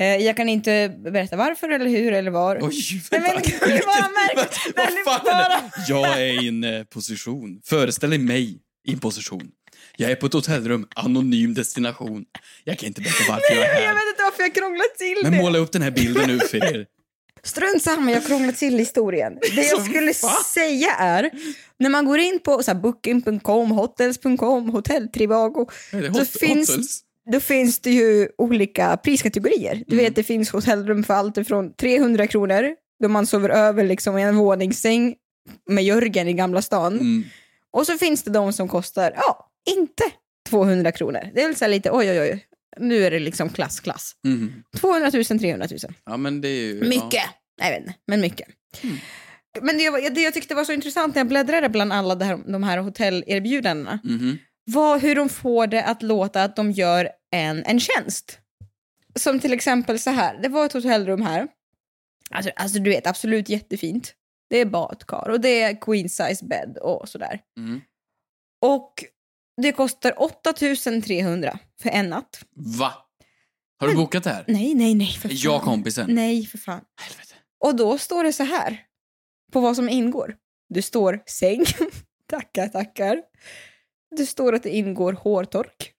Eh, 0.00 0.06
jag 0.06 0.36
kan 0.36 0.48
inte 0.48 0.94
berätta 0.98 1.36
varför 1.36 1.68
eller 1.68 1.90
hur 1.90 2.12
eller 2.12 2.30
var. 2.30 2.58
Oj, 2.62 2.80
men 3.10 3.22
vänta. 3.22 3.50
ju 3.50 3.80
vara 3.80 4.08
märkligt. 4.08 4.58
Vad 4.76 4.86
Väldigt 4.86 5.04
fan 5.04 5.20
bara- 5.24 5.70
Jag 5.88 6.22
är 6.22 6.44
i 6.44 6.48
en 6.48 6.64
eh, 6.64 6.84
position. 6.84 7.60
Föreställ 7.64 8.10
dig 8.10 8.18
mig 8.18 8.58
i 8.88 8.92
en 8.92 8.98
position. 8.98 9.50
Jag 9.96 10.10
är 10.10 10.16
på 10.16 10.26
ett 10.26 10.32
hotellrum, 10.32 10.86
anonym 10.96 11.54
destination. 11.54 12.24
Jag 12.64 12.78
kan 12.78 12.86
inte 12.86 13.00
berätta 13.00 13.24
varför 13.32 13.54
jag 13.54 13.64
är 13.64 13.80
Jag 13.80 13.88
här. 13.88 13.94
vet 13.94 14.02
inte 14.12 14.22
varför 14.22 14.42
jag 14.42 14.54
krånglat 14.54 14.94
till 14.98 15.16
Men 15.22 15.32
det. 15.32 15.38
måla 15.38 15.58
upp 15.58 15.72
den 15.72 15.82
här 15.82 15.90
bilden 15.90 16.28
nu 16.28 16.38
för 16.38 16.56
er. 16.74 16.86
Strunt 17.42 17.82
samma, 17.82 18.10
jag 18.12 18.26
krånglar 18.26 18.52
till 18.52 18.78
historien. 18.78 19.32
Det 19.56 19.62
jag 19.62 19.84
skulle 19.84 20.14
säga 20.54 20.90
är, 20.98 21.30
när 21.78 21.90
man 21.90 22.04
går 22.04 22.18
in 22.18 22.38
på 22.44 22.62
booking.com, 22.82 23.70
hotels.com, 23.70 24.68
hotell 24.70 25.08
Trivago, 25.08 25.68
Är 25.92 26.02
det 26.02 26.08
då 26.08 26.18
hot- 26.18 26.28
finns, 26.38 26.70
hotels? 26.70 27.00
då 27.32 27.40
finns 27.40 27.78
det 27.80 27.90
ju 27.90 28.28
olika 28.38 28.96
priskategorier. 28.96 29.82
Du 29.86 29.94
Mm. 29.94 30.04
vet, 30.04 30.16
det 30.16 30.22
finns 30.22 30.50
hotellrum 30.50 31.04
för 31.04 31.14
allt 31.14 31.48
från 31.48 31.72
300 31.74 32.26
kronor, 32.26 32.70
då 33.02 33.08
man 33.08 33.26
sover 33.26 33.48
över 33.48 33.84
liksom 33.84 34.18
i 34.18 34.22
en 34.22 34.36
våningssäng 34.36 35.14
med 35.70 35.84
Jörgen 35.84 36.28
i 36.28 36.32
Gamla 36.32 36.62
stan. 36.62 36.92
Mm. 36.92 37.24
Och 37.72 37.86
så 37.86 37.98
finns 37.98 38.22
det 38.22 38.30
de 38.30 38.52
som 38.52 38.68
kostar, 38.68 39.12
ja, 39.16 39.50
inte 39.70 40.04
200 40.50 40.92
kronor. 40.92 41.30
Det 41.34 41.42
är 41.42 41.46
väl 41.46 41.56
så 41.56 41.66
lite, 41.66 41.90
oj 41.90 42.10
oj 42.10 42.20
oj, 42.20 42.46
nu 42.80 43.04
är 43.06 43.10
det 43.10 43.18
liksom 43.18 43.48
klass, 43.50 43.80
klass. 43.80 44.12
Mm. 44.26 44.62
200 44.76 45.10
000, 45.14 45.24
300 45.24 45.66
000. 45.70 45.78
Ja, 46.04 46.16
men 46.16 46.40
det 46.40 46.48
är 46.48 46.62
ju... 46.62 46.80
Mycket. 46.88 47.12
Ja. 47.12 47.64
Jag 47.64 47.70
vet 47.70 47.80
inte, 47.80 47.94
men 48.06 48.20
mycket. 48.20 48.48
Mm. 48.82 48.96
Men 49.62 49.78
det, 49.78 50.08
det 50.10 50.20
jag 50.22 50.34
tyckte 50.34 50.54
var 50.54 50.64
så 50.64 50.72
intressant 50.72 51.14
när 51.14 51.20
jag 51.20 51.28
bläddrade 51.28 51.68
bland 51.68 51.92
alla 51.92 52.14
det 52.14 52.24
här, 52.24 52.36
de 52.52 52.62
här 52.62 52.78
hotellerbjudandena 52.78 53.98
Mhm. 54.04 54.38
var 54.64 54.98
hur 54.98 55.14
de 55.14 55.28
får 55.28 55.66
det 55.66 55.84
att 55.84 56.02
låta 56.02 56.42
att 56.44 56.56
de 56.56 56.70
gör 56.70 57.08
en, 57.32 57.64
en 57.64 57.80
tjänst. 57.80 58.38
Som 59.14 59.40
till 59.40 59.52
exempel 59.52 59.98
så 59.98 60.10
här, 60.10 60.38
det 60.42 60.48
var 60.48 60.66
ett 60.66 60.72
hotellrum 60.72 61.22
här. 61.22 61.48
Alltså, 62.30 62.50
alltså 62.56 62.78
du 62.78 62.90
vet, 62.90 63.06
absolut 63.06 63.48
jättefint. 63.48 64.14
Det 64.50 64.58
är 64.58 64.64
badkar 64.64 65.28
och 65.28 65.40
det 65.40 65.62
är 65.62 65.80
queen 65.80 66.08
size 66.08 66.44
bed 66.44 66.78
och 66.80 67.08
sådär. 67.08 67.40
Mm. 67.58 67.80
Och 68.62 68.92
det 69.62 69.72
kostar 69.72 70.22
8300 70.22 71.58
för 71.82 71.90
en 71.90 72.08
natt. 72.08 72.44
Va? 72.56 72.92
Har 73.80 73.88
du 73.88 73.94
bokat 73.94 74.24
det 74.24 74.30
här? 74.30 74.44
Nej, 74.48 74.74
nej, 74.74 74.94
nej 74.94 75.12
för 75.12 75.28
fan. 75.28 75.36
Jag 75.40 75.62
kompisen. 75.62 76.14
Nej, 76.14 76.46
för 76.46 76.58
fan. 76.58 76.80
Helvete. 77.00 77.34
Och 77.64 77.76
då 77.76 77.98
står 77.98 78.24
det 78.24 78.32
så 78.32 78.44
här 78.44 78.82
på 79.52 79.60
vad 79.60 79.76
som 79.76 79.88
ingår. 79.88 80.36
Det 80.74 80.82
står 80.82 81.22
säng. 81.26 81.64
tackar, 82.30 82.68
tackar. 82.68 83.22
Det 84.16 84.26
står 84.26 84.52
att 84.52 84.62
det 84.62 84.70
ingår 84.70 85.12
hårtork. 85.12 85.92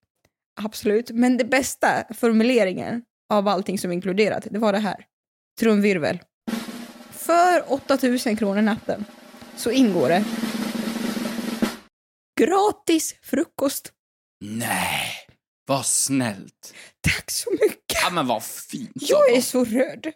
Absolut. 0.61 1.11
Men 1.11 1.37
det 1.37 1.45
bästa 1.45 2.03
formuleringen 2.13 3.01
av 3.29 3.47
allting 3.47 3.79
som 3.79 3.91
är 3.91 3.95
inkluderat, 3.95 4.47
det 4.51 4.59
var 4.59 4.73
det 4.73 4.79
här. 4.79 5.05
Trumvirvel. 5.59 6.19
För 7.11 7.73
8000 7.73 8.35
kronor 8.35 8.61
natten 8.61 9.05
så 9.55 9.71
ingår 9.71 10.09
det 10.09 10.23
gratis 12.39 13.15
frukost. 13.21 13.91
Nej, 14.41 15.11
vad 15.67 15.85
snällt. 15.85 16.73
Tack 17.01 17.31
så 17.31 17.51
mycket. 17.51 17.97
Ja, 18.03 18.09
men 18.09 18.27
vad 18.27 18.43
fint. 18.43 18.91
Jag 18.95 19.31
är 19.35 19.41
så 19.41 19.65
rörd. 19.65 20.11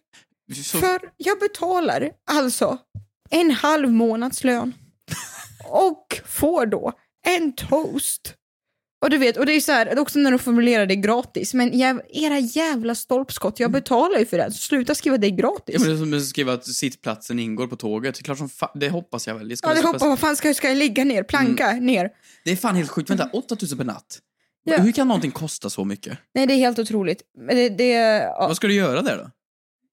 Så... 0.63 0.77
För 0.77 0.99
jag 1.17 1.39
betalar 1.39 2.11
alltså 2.31 2.77
en 3.29 3.51
halv 3.51 3.91
månadslön 3.91 4.73
och 5.65 6.21
får 6.25 6.65
då 6.65 6.93
en 7.25 7.55
toast. 7.55 8.35
Och 9.01 9.09
du 9.09 9.17
vet, 9.17 9.37
och 9.37 9.45
det 9.45 9.53
är 9.53 9.59
så 9.59 9.71
här, 9.71 9.99
också 9.99 10.19
när 10.19 10.31
de 10.31 10.39
formulerar 10.39 10.85
det 10.85 10.95
gratis, 10.95 11.53
men 11.53 11.77
jäv, 11.77 12.01
era 12.09 12.39
jävla 12.39 12.95
stolpskott, 12.95 13.59
jag 13.59 13.71
betalar 13.71 14.19
ju 14.19 14.25
för 14.25 14.37
det, 14.37 14.51
sluta 14.51 14.95
skriva 14.95 15.17
det 15.17 15.29
gratis. 15.31 15.75
Ja, 15.75 15.79
men 15.79 15.89
det 15.89 15.95
är 15.95 15.97
som 15.97 16.13
att 16.13 16.25
skriva 16.25 16.53
att 16.53 16.65
sittplatsen 16.67 17.39
ingår 17.39 17.67
på 17.67 17.75
tåget. 17.75 18.15
Det 18.15 18.21
är 18.21 18.23
klart 18.23 18.37
som 18.37 18.47
fa- 18.47 18.71
Det 18.75 18.89
hoppas 18.89 19.27
jag 19.27 19.35
väl. 19.35 19.49
Det, 19.49 19.55
Ja, 19.63 19.73
det 19.73 19.81
hoppas, 19.81 20.01
vad 20.01 20.19
fan 20.19 20.35
ska, 20.35 20.47
jag- 20.47 20.55
ska 20.55 20.67
jag 20.67 20.77
ligga 20.77 21.03
ner, 21.03 21.23
planka 21.23 21.71
ner? 21.71 22.09
det 22.45 22.51
är 22.51 22.55
fan 22.55 22.75
helt 22.75 22.89
sjukt. 22.89 23.09
Vänta, 23.09 23.29
8000 23.33 23.77
per 23.77 23.85
natt? 23.85 24.19
Ja. 24.63 24.77
Hur 24.77 24.91
kan 24.91 25.07
någonting 25.07 25.31
kosta 25.31 25.69
så 25.69 25.85
mycket? 25.85 26.17
Nej, 26.35 26.47
det 26.47 26.53
är 26.53 26.57
helt 26.57 26.79
otroligt. 26.79 27.21
Det, 27.49 27.69
det, 27.69 27.89
ja, 27.89 28.45
Vad 28.47 28.55
ska 28.55 28.67
du 28.67 28.73
göra 28.73 29.01
där 29.01 29.17
då? 29.17 29.31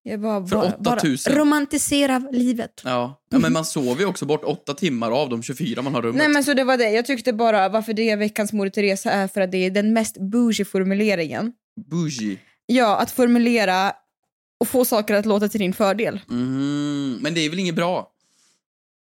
Jag 0.08 0.20
bara, 0.20 0.46
för 0.46 0.56
bara, 0.78 0.96
8000? 0.96 1.34
bara 1.34 1.40
romantisera 1.40 2.18
livet. 2.32 2.80
Ja, 2.84 3.22
ja 3.30 3.38
men 3.38 3.52
man 3.52 3.64
sover 3.64 4.00
ju 4.00 4.06
också 4.06 4.26
bort 4.26 4.44
åtta 4.44 4.74
timmar 4.74 5.10
av 5.10 5.28
de 5.28 5.42
24 5.42 5.82
man 5.82 5.94
har 5.94 6.02
rummet. 6.02 6.16
Nej 6.16 6.28
men 6.28 6.44
så 6.44 6.54
det 6.54 6.64
var 6.64 6.76
det, 6.76 6.90
jag 6.90 7.06
tyckte 7.06 7.32
bara 7.32 7.68
varför 7.68 7.92
det 7.92 8.10
är 8.10 8.16
veckans 8.16 8.52
Moder 8.52 8.70
Teresa 8.70 9.10
är 9.10 9.28
för 9.28 9.40
att 9.40 9.52
det 9.52 9.58
är 9.58 9.70
den 9.70 9.92
mest 9.92 10.16
bougie 10.20 10.64
formuleringen. 10.64 11.52
Bougie. 11.90 12.38
Ja, 12.66 12.96
att 12.96 13.10
formulera 13.10 13.92
och 14.60 14.68
få 14.68 14.84
saker 14.84 15.14
att 15.14 15.26
låta 15.26 15.48
till 15.48 15.60
din 15.60 15.72
fördel. 15.72 16.20
Mm, 16.30 17.18
men 17.20 17.34
det 17.34 17.40
är 17.40 17.50
väl 17.50 17.58
inget 17.58 17.74
bra? 17.74 18.12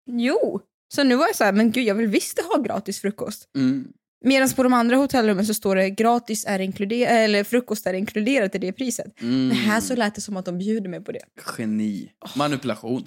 Jo, 0.06 0.60
så 0.88 1.04
nu 1.04 1.16
var 1.16 1.26
jag 1.26 1.36
så 1.36 1.44
här, 1.44 1.52
men 1.52 1.70
gud 1.70 1.84
jag 1.84 1.94
vill 1.94 2.08
visst 2.08 2.40
ha 2.40 2.62
gratis 2.62 3.00
frukost. 3.00 3.48
Mm. 3.56 3.88
Medan 4.25 4.49
på 4.49 4.62
de 4.62 4.73
andra 4.73 4.96
hotellrummen 4.96 5.46
så 5.46 5.54
står 5.54 5.76
det 5.76 5.90
gratis 5.90 6.44
är 6.49 6.58
inkluderat, 6.58 7.12
eller 7.12 7.44
frukost 7.44 7.87
är 7.87 7.94
inkluderat 7.94 8.54
i 8.54 8.58
det 8.58 8.73
priset. 8.73 9.20
Mm. 9.20 9.49
Men 9.49 9.56
här 9.56 9.80
så 9.80 9.96
lät 9.96 10.14
det 10.14 10.20
som 10.20 10.37
att 10.37 10.44
de 10.44 10.58
bjuder 10.58 10.90
mig 10.90 11.04
på 11.04 11.12
det. 11.12 11.20
Geni. 11.58 12.11
Manipulation. 12.37 13.06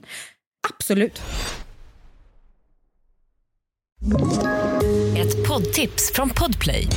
Absolut. 0.70 1.22
Ett 5.18 5.48
poddtips 5.48 6.12
från 6.14 6.30
Podplay. 6.30 6.88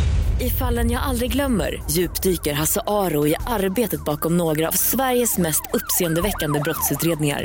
I 0.41 0.51
fallen 0.51 0.91
jag 0.91 1.03
aldrig 1.03 1.33
glömmer 1.33 1.83
djupdyker 1.91 2.53
Hasse 2.53 2.81
Aro 2.87 3.27
i 3.27 3.35
arbetet 3.47 4.05
bakom 4.05 4.37
några 4.37 4.69
av 4.69 4.73
Sveriges 4.73 5.39
mest 5.39 5.63
uppseendeväckande 5.73 6.61
brottsutredningar. 6.61 7.45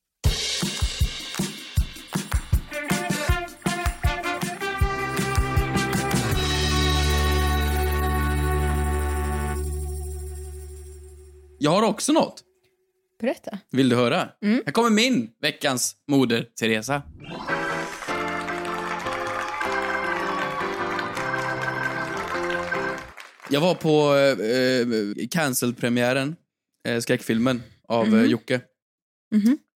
Jag 11.63 11.71
har 11.71 11.83
också 11.83 12.13
något. 12.13 12.43
Berätta. 13.19 13.59
Vill 13.71 13.89
du 13.89 13.95
höra? 13.95 14.29
Mm. 14.43 14.63
Här 14.65 14.71
kommer 14.71 14.89
min 14.89 15.29
veckans 15.41 15.95
moder 16.07 16.47
Teresa. 16.59 17.01
Jag 23.49 23.61
var 23.61 23.75
på 23.75 24.15
eh, 24.15 25.27
cancel-premiären, 25.31 26.35
eh, 26.87 26.99
skräckfilmen 26.99 27.63
av 27.87 28.17
eh, 28.19 28.25
Jocke. 28.25 28.61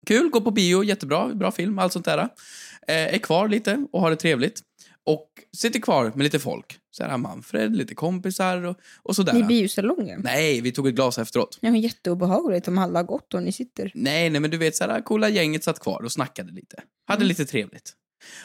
Kul, 0.07 0.29
gå 0.29 0.41
på 0.41 0.51
bio, 0.51 0.85
jättebra, 0.85 1.29
bra 1.35 1.53
film, 1.53 1.79
allt 1.79 1.93
sånt 1.93 2.05
där. 2.05 2.19
Eh, 2.19 3.15
är 3.15 3.19
kvar 3.19 3.49
lite 3.49 3.87
och 3.93 4.01
har 4.01 4.11
det 4.11 4.17
trevligt. 4.17 4.61
Och 5.07 5.29
sitter 5.57 5.81
kvar 5.81 6.13
med 6.15 6.25
lite 6.25 6.39
folk. 6.39 6.79
Så 6.95 7.05
här 7.05 7.19
Manfred, 7.19 7.77
lite 7.77 7.95
kompisar 7.95 8.63
och, 8.65 8.77
och 9.03 9.17
sådär. 9.17 9.41
I 9.41 9.43
biosalongen. 9.43 10.21
Nej, 10.25 10.61
vi 10.61 10.73
tog 10.73 10.89
ett 10.89 10.95
glas 10.95 11.19
efteråt. 11.19 11.59
Ja, 11.61 11.71
men 11.71 11.81
jätteobehagligt 11.81 12.69
om 12.69 12.79
alla 12.79 12.99
har 12.99 13.05
gått 13.05 13.35
och 13.35 13.43
ni 13.43 13.53
sitter. 13.53 13.93
Nej, 13.95 14.31
nej, 14.31 14.41
men 14.41 14.51
du 14.51 14.57
vet, 14.57 14.77
så 14.77 14.85
här, 14.85 15.01
coola 15.01 15.29
gänget 15.29 15.65
satt 15.65 15.81
kvar 15.81 16.03
och 16.05 16.13
snackade 16.13 16.53
lite. 16.53 16.77
Hade 17.07 17.19
Mm. 17.19 17.29
lite 17.29 17.45
trevligt. 17.47 17.93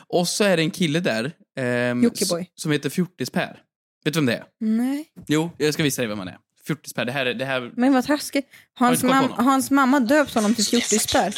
Och 0.07 0.27
så 0.27 0.43
är 0.43 0.57
det 0.57 0.63
en 0.63 0.71
kille 0.71 0.99
där 0.99 1.31
ehm, 1.59 2.09
som 2.55 2.71
heter 2.71 2.89
Fjortis-Per. 2.89 3.59
Vet 4.05 4.13
du 4.13 4.19
vem 4.19 4.25
det 4.25 4.33
är? 4.33 4.43
Nej. 4.59 5.05
Jo, 5.27 5.51
jag 5.57 5.73
ska 5.73 5.83
visa 5.83 6.01
dig 6.01 6.09
vem 6.09 6.19
han 6.19 6.27
är. 6.27 6.37
Fjortis-Per, 6.67 7.05
det 7.05 7.11
här 7.11 7.25
är... 7.25 7.33
Det 7.33 7.45
här... 7.45 7.71
Men 7.75 7.93
vad 7.93 8.05
taskigt. 8.05 8.47
Har 8.73 8.87
Hans, 8.87 9.03
mam- 9.03 9.33
hans 9.43 9.71
mamma 9.71 9.99
döpt 9.99 10.33
honom 10.33 10.55
till 10.55 10.65
fjortispär. 10.65 11.27
Och 11.27 11.33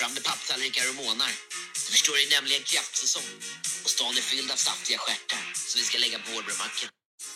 fram 0.00 0.14
med 0.14 0.24
papptallrikar 0.24 0.82
och 0.90 0.96
månar. 1.04 1.30
Förstår, 1.94 2.14
det 2.20 2.24
är 2.34 2.40
nämligen 2.40 2.62
kraftsäsong. 2.72 3.28
Och 3.84 3.90
stan 3.90 4.12
är 4.20 4.24
fylld 4.30 4.50
av 4.54 4.56
saftiga 4.56 4.98
stjärtar 4.98 5.42
som 5.70 5.76
vi 5.80 5.84
ska 5.88 5.98
lägga 5.98 6.18
på 6.24 6.28
vårbrödmacken. 6.34 6.88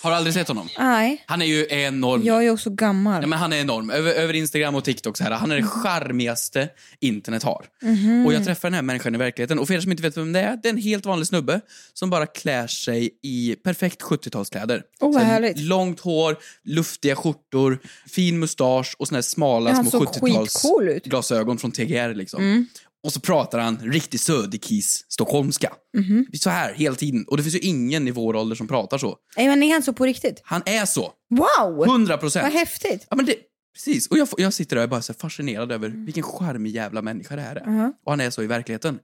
Har 0.03 0.11
du 0.11 0.17
aldrig 0.17 0.35
sett 0.35 0.49
honom? 0.49 0.69
Nej, 0.79 1.25
Han 1.27 1.43
är 1.43 1.47
ju 1.47 1.67
enorm. 1.71 2.23
jag 2.25 2.45
är 2.47 2.51
också 2.51 2.71
gammal. 2.71 3.23
Ja, 3.23 3.27
men 3.27 3.39
han 3.39 3.53
är 3.53 3.57
enorm. 3.61 3.91
Över, 3.91 4.13
över 4.13 4.35
Instagram 4.35 4.75
och 4.75 4.85
TikTok 4.85 5.17
så 5.17 5.25
här. 5.25 5.31
Han 5.31 5.51
är 5.53 5.57
det 5.57 5.63
charmigaste 5.63 6.69
internet 7.01 7.43
har. 7.43 7.67
Mhm. 7.83 8.27
Och 8.27 8.33
jag 8.33 8.45
träffar 8.45 8.69
den 8.69 8.75
här 8.75 8.83
människan 8.83 9.15
i 9.15 9.19
verkligheten. 9.19 9.59
Och 9.59 9.67
för 9.67 9.75
er 9.75 9.81
som 9.81 9.91
inte 9.91 10.03
vet 10.03 10.17
vem 10.17 10.33
det 10.33 10.41
är, 10.41 10.57
det 10.63 10.69
är 10.69 10.73
en 10.73 10.79
helt 10.83 11.07
vanlig 11.07 11.27
snubbe 11.29 11.61
som 11.95 12.11
bara 12.11 12.27
klär 12.27 12.67
sig 12.67 13.11
i 13.23 13.57
perfekt 13.65 14.03
70-talskläder. 14.03 14.83
Åh, 15.01 15.13
vad 15.13 15.15
Så 15.15 15.19
här 15.19 15.27
härligt. 15.33 15.59
Långt 15.59 16.01
hår, 16.01 16.37
luftiga 16.65 17.17
skjortor, 17.17 17.79
fin 18.09 18.39
mustasch 18.39 18.97
och 18.99 19.09
såna 19.09 19.17
här 19.17 19.23
smala 19.23 19.75
små 19.75 19.91
såg 19.91 20.05
70-tals 20.07 20.53
skitcool 20.55 20.89
ut. 20.89 21.05
glasögon 21.05 21.59
från 21.59 21.73
TGR 21.73 22.15
liksom. 22.15 22.43
Mm. 22.43 22.67
Och 23.05 23.13
så 23.13 23.21
pratar 23.21 23.59
han 23.59 23.79
riktig 23.79 24.21
söderkis 24.21 25.05
stockholmska. 25.09 25.73
Mhm. 25.97 26.27
Så 26.33 26.51
här 26.51 26.75
hela 26.75 26.97
tiden. 26.97 27.25
Och 27.29 27.37
det 27.37 27.43
finns 27.43 27.55
ju 27.55 27.59
ingen 27.59 28.09
i 28.09 28.11
vår 28.11 28.37
ålder 28.37 28.57
som 28.57 28.69
pratar 28.69 28.99
så. 28.99 29.17
Nej, 29.37 29.49
men 29.49 29.63
är 29.63 29.73
han 29.73 29.83
så 29.83 29.93
på 29.93 30.05
riktigt? 30.05 30.41
Han 30.45 30.63
är 30.67 30.87
så. 30.87 31.13
Wow! 31.31 31.85
100 31.85 32.19
procent. 32.19 32.43
Vad 32.43 32.53
häftigt. 32.53 33.07
Ja, 33.11 33.17
men 33.17 33.27
det, 33.27 33.37
Precis, 33.75 34.07
och 34.07 34.19
jag, 34.19 34.29
jag 34.37 34.53
sitter 34.53 34.77
där 34.77 34.81
och 34.81 34.85
är 34.85 34.89
bara 34.89 35.03
så 35.03 35.15
fascinerad 35.15 35.73
över 35.73 35.89
vilken 35.89 36.23
charmig 36.23 36.75
jävla 36.75 37.03
människa 37.03 37.37
det 37.37 37.43
här 37.43 37.57
är. 37.57 37.67
Mhm. 37.67 37.93
Och 38.05 38.13
han 38.13 38.21
är 38.21 38.31
så 38.31 38.43
i 38.43 38.47
verkligheten. 38.47 38.99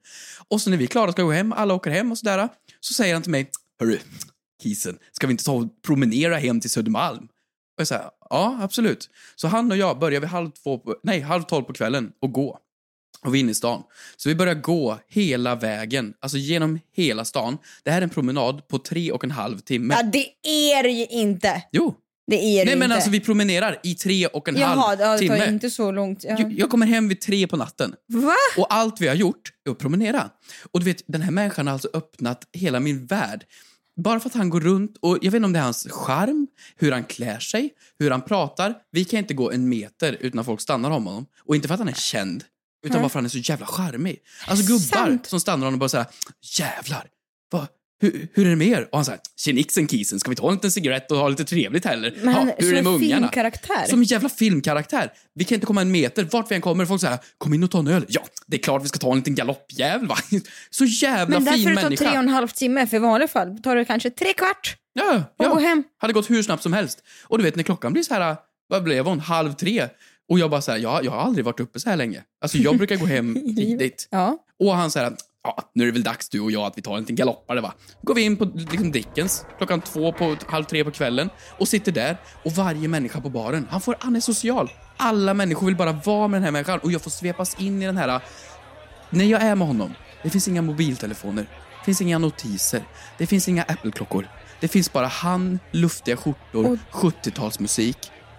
Och 0.48 0.60
så 0.60 0.70
när 0.70 0.76
vi 0.76 0.84
är 0.84 0.88
klara 0.88 1.12
ska 1.12 1.22
gå 1.22 1.32
hem, 1.32 1.52
alla 1.52 1.74
åker 1.74 1.90
hem 1.90 2.12
och 2.12 2.18
sådär, 2.18 2.48
så 2.80 2.94
säger 2.94 3.14
han 3.14 3.22
till 3.22 3.30
mig, 3.30 3.50
hörru, 3.80 3.98
kisen, 4.62 4.98
ska 5.12 5.26
vi 5.26 5.30
inte 5.30 5.44
ta 5.44 5.52
och 5.52 5.82
promenera 5.82 6.36
hem 6.36 6.60
till 6.60 6.70
Södermalm? 6.70 7.24
Och 7.24 7.80
jag 7.80 7.86
säger, 7.86 8.04
ja 8.30 8.58
absolut. 8.62 9.10
Så 9.36 9.48
han 9.48 9.70
och 9.70 9.76
jag 9.76 9.98
börjar 9.98 10.20
vid 10.20 10.28
halv, 10.28 10.50
två 10.50 10.78
på, 10.78 10.96
nej, 11.02 11.20
halv 11.20 11.42
tolv 11.42 11.64
på 11.64 11.72
kvällen 11.72 12.12
och 12.22 12.32
gå. 12.32 12.58
Och 13.24 13.34
vi 13.34 13.38
är 13.38 13.40
inne 13.40 13.50
i 13.50 13.54
stan. 13.54 13.82
Så 14.16 14.28
vi 14.28 14.34
börjar 14.34 14.54
gå 14.54 14.98
hela 15.08 15.54
vägen, 15.54 16.14
alltså 16.20 16.38
genom 16.38 16.80
hela 16.96 17.24
stan. 17.24 17.58
Det 17.84 17.90
här 17.90 17.98
är 17.98 18.02
en 18.02 18.10
promenad 18.10 18.68
på 18.68 18.78
tre 18.78 19.12
och 19.12 19.24
en 19.24 19.30
halv 19.30 19.58
timme. 19.58 19.94
Ja, 19.94 20.02
det 20.02 20.26
är 20.74 20.82
det 20.82 20.88
ju 20.90 21.06
inte. 21.06 21.62
Jo. 21.72 21.94
Det 22.26 22.36
är 22.36 22.58
det 22.58 22.64
Nej 22.70 22.76
men 22.76 22.82
inte. 22.86 22.94
alltså 22.94 23.10
vi 23.10 23.20
promenerar 23.20 23.80
i 23.82 23.94
tre 23.94 24.26
och 24.26 24.48
en 24.48 24.56
Jaha, 24.56 24.76
halv 24.76 24.98
det 24.98 25.18
timme. 25.18 25.38
tar 25.38 25.46
inte 25.48 25.70
så 25.70 25.92
långt. 25.92 26.24
Ja. 26.24 26.36
Jag, 26.38 26.52
jag 26.52 26.70
kommer 26.70 26.86
hem 26.86 27.08
vid 27.08 27.20
tre 27.20 27.46
på 27.46 27.56
natten. 27.56 27.94
Va? 28.08 28.34
Och 28.56 28.74
allt 28.74 29.00
vi 29.00 29.08
har 29.08 29.14
gjort 29.14 29.52
är 29.66 29.70
att 29.70 29.78
promenera. 29.78 30.30
Och 30.72 30.80
du 30.80 30.86
vet, 30.86 31.02
den 31.06 31.22
här 31.22 31.30
människan 31.30 31.66
har 31.66 31.72
alltså 31.72 31.88
öppnat 31.94 32.48
hela 32.52 32.80
min 32.80 33.06
värld. 33.06 33.44
Bara 33.96 34.20
för 34.20 34.28
att 34.28 34.34
han 34.34 34.50
går 34.50 34.60
runt 34.60 34.96
och 35.00 35.18
jag 35.22 35.30
vet 35.30 35.34
inte 35.34 35.46
om 35.46 35.52
det 35.52 35.58
är 35.58 35.62
hans 35.62 35.86
charm, 35.90 36.46
hur 36.76 36.92
han 36.92 37.04
klär 37.04 37.38
sig, 37.38 37.70
hur 37.98 38.10
han 38.10 38.22
pratar. 38.22 38.74
Vi 38.92 39.04
kan 39.04 39.18
inte 39.18 39.34
gå 39.34 39.50
en 39.50 39.68
meter 39.68 40.16
utan 40.20 40.38
att 40.40 40.46
folk 40.46 40.60
stannar 40.60 40.90
om 40.90 41.06
honom. 41.06 41.26
Och 41.44 41.56
inte 41.56 41.68
för 41.68 41.74
att 41.74 41.80
han 41.80 41.88
är 41.88 41.92
känd, 41.94 42.44
utan 42.84 43.00
bara 43.00 43.08
för 43.08 43.18
att 43.18 43.22
han 43.22 43.24
är 43.24 43.28
så 43.28 43.38
jävla 43.38 43.66
charmig. 43.66 44.18
Alltså 44.46 44.66
gubbar 44.66 44.78
Sant. 45.06 45.26
som 45.26 45.40
stannar 45.40 45.66
honom 45.66 45.74
och 45.74 45.78
bara 45.80 45.88
säger 45.88 46.06
jävlar, 46.58 47.06
vad, 47.50 47.66
hur, 48.00 48.28
hur 48.34 48.46
är 48.46 48.50
det 48.50 48.56
med 48.56 48.68
er? 48.68 48.88
Och 48.92 48.98
han 48.98 49.04
säger 49.04 49.20
tjenixen 49.36 49.86
kisen, 49.86 50.20
ska 50.20 50.30
vi 50.30 50.36
ta 50.36 50.48
en 50.48 50.54
liten 50.54 50.70
cigarett 50.70 51.10
och 51.10 51.18
ha 51.18 51.28
lite 51.28 51.44
trevligt 51.44 51.84
heller? 51.84 52.14
Men 52.22 52.34
han 52.34 52.46
hur 52.46 52.52
är 52.52 52.56
det 52.56 52.62
som 52.62 52.68
med 52.70 52.78
en 52.78 52.86
ungarna? 52.86 52.98
filmkaraktär. 52.98 53.86
Som 53.88 53.98
en 53.98 54.04
jävla 54.04 54.28
filmkaraktär. 54.28 55.12
Vi 55.34 55.44
kan 55.44 55.54
inte 55.54 55.66
komma 55.66 55.80
en 55.80 55.90
meter, 55.90 56.24
vart 56.32 56.50
vi 56.50 56.54
än 56.54 56.60
kommer, 56.60 56.86
folk 56.86 57.00
säger 57.00 57.18
kom 57.38 57.54
in 57.54 57.62
och 57.64 57.70
ta 57.70 57.78
en 57.78 57.86
öl. 57.88 58.04
Ja, 58.08 58.22
det 58.46 58.56
är 58.56 58.60
klart 58.62 58.84
vi 58.84 58.88
ska 58.88 58.98
ta 58.98 59.10
en 59.10 59.16
liten 59.18 59.34
galoppjävel 59.34 60.06
va. 60.06 60.16
Så 60.70 60.84
jävla 60.84 61.40
Men 61.40 61.52
fin 61.54 61.64
därför 61.64 61.70
det 61.70 61.76
tar 61.76 61.82
människa. 61.82 62.04
tre 62.04 62.12
och 62.12 62.22
en 62.24 62.28
halv 62.28 62.48
timme, 62.48 62.86
för 62.86 62.96
i 62.96 63.00
vanliga 63.00 63.28
fall 63.28 63.58
tar 63.62 63.76
det 63.76 63.84
kanske 63.84 64.10
tre 64.10 64.32
kvart. 64.32 64.76
Ja, 64.92 65.22
Och 65.38 65.44
ja. 65.44 65.48
gå 65.48 65.58
hem. 65.58 65.84
Hade 65.98 66.12
gått 66.12 66.30
hur 66.30 66.42
snabbt 66.42 66.62
som 66.62 66.72
helst. 66.72 67.02
Och 67.24 67.38
du 67.38 67.44
vet 67.44 67.56
när 67.56 67.62
klockan 67.62 67.92
blir 67.92 68.02
så 68.02 68.14
här, 68.14 68.36
vad 68.68 68.82
blev 68.84 69.04
hon, 69.06 69.20
halv 69.20 69.52
tre? 69.52 69.88
Och 70.28 70.38
jag 70.38 70.50
bara 70.50 70.60
så 70.60 70.72
här, 70.72 70.78
jag, 70.78 71.04
jag 71.04 71.10
har 71.10 71.18
aldrig 71.18 71.44
varit 71.44 71.60
uppe 71.60 71.80
så 71.80 71.90
här 71.90 71.96
länge. 71.96 72.22
Alltså 72.42 72.58
jag 72.58 72.76
brukar 72.76 72.96
gå 72.96 73.06
hem 73.06 73.34
tidigt. 73.56 74.08
Ja. 74.10 74.38
Och 74.58 74.74
han 74.74 74.90
säger 74.90 75.12
ja, 75.44 75.70
nu 75.74 75.82
är 75.82 75.86
det 75.86 75.92
väl 75.92 76.02
dags 76.02 76.28
du 76.28 76.40
och 76.40 76.50
jag 76.50 76.62
att 76.62 76.78
vi 76.78 76.82
tar 76.82 76.94
en 76.94 77.00
liten 77.00 77.16
galoppare 77.16 77.60
va. 77.60 77.74
Går 78.02 78.14
vi 78.14 78.22
in 78.22 78.36
på 78.36 78.44
liksom 78.44 78.92
Dickens 78.92 79.46
klockan 79.58 79.80
två 79.80 80.12
på 80.12 80.36
halv 80.46 80.64
tre 80.64 80.84
på 80.84 80.90
kvällen 80.90 81.30
och 81.58 81.68
sitter 81.68 81.92
där 81.92 82.16
och 82.42 82.52
varje 82.52 82.88
människa 82.88 83.20
på 83.20 83.30
baren, 83.30 83.66
han, 83.70 83.80
får, 83.80 83.96
han 84.00 84.16
är 84.16 84.20
social. 84.20 84.70
Alla 84.96 85.34
människor 85.34 85.66
vill 85.66 85.76
bara 85.76 85.92
vara 85.92 86.28
med 86.28 86.36
den 86.36 86.44
här 86.44 86.50
människan 86.50 86.78
och 86.78 86.92
jag 86.92 87.02
får 87.02 87.10
svepas 87.10 87.60
in 87.60 87.82
i 87.82 87.86
den 87.86 87.96
här 87.96 88.20
när 89.10 89.24
jag 89.24 89.42
är 89.42 89.54
med 89.54 89.66
honom, 89.66 89.94
det 90.22 90.30
finns 90.30 90.48
inga 90.48 90.62
mobiltelefoner, 90.62 91.42
det 91.78 91.84
finns 91.84 92.00
inga 92.00 92.18
notiser, 92.18 92.84
det 93.18 93.26
finns 93.26 93.48
inga 93.48 93.62
Apple-klockor. 93.62 94.28
Det 94.60 94.68
finns 94.68 94.92
bara 94.92 95.06
han, 95.06 95.58
luftiga 95.70 96.16
skjortor, 96.16 96.78
70-talsmusik 96.92 97.96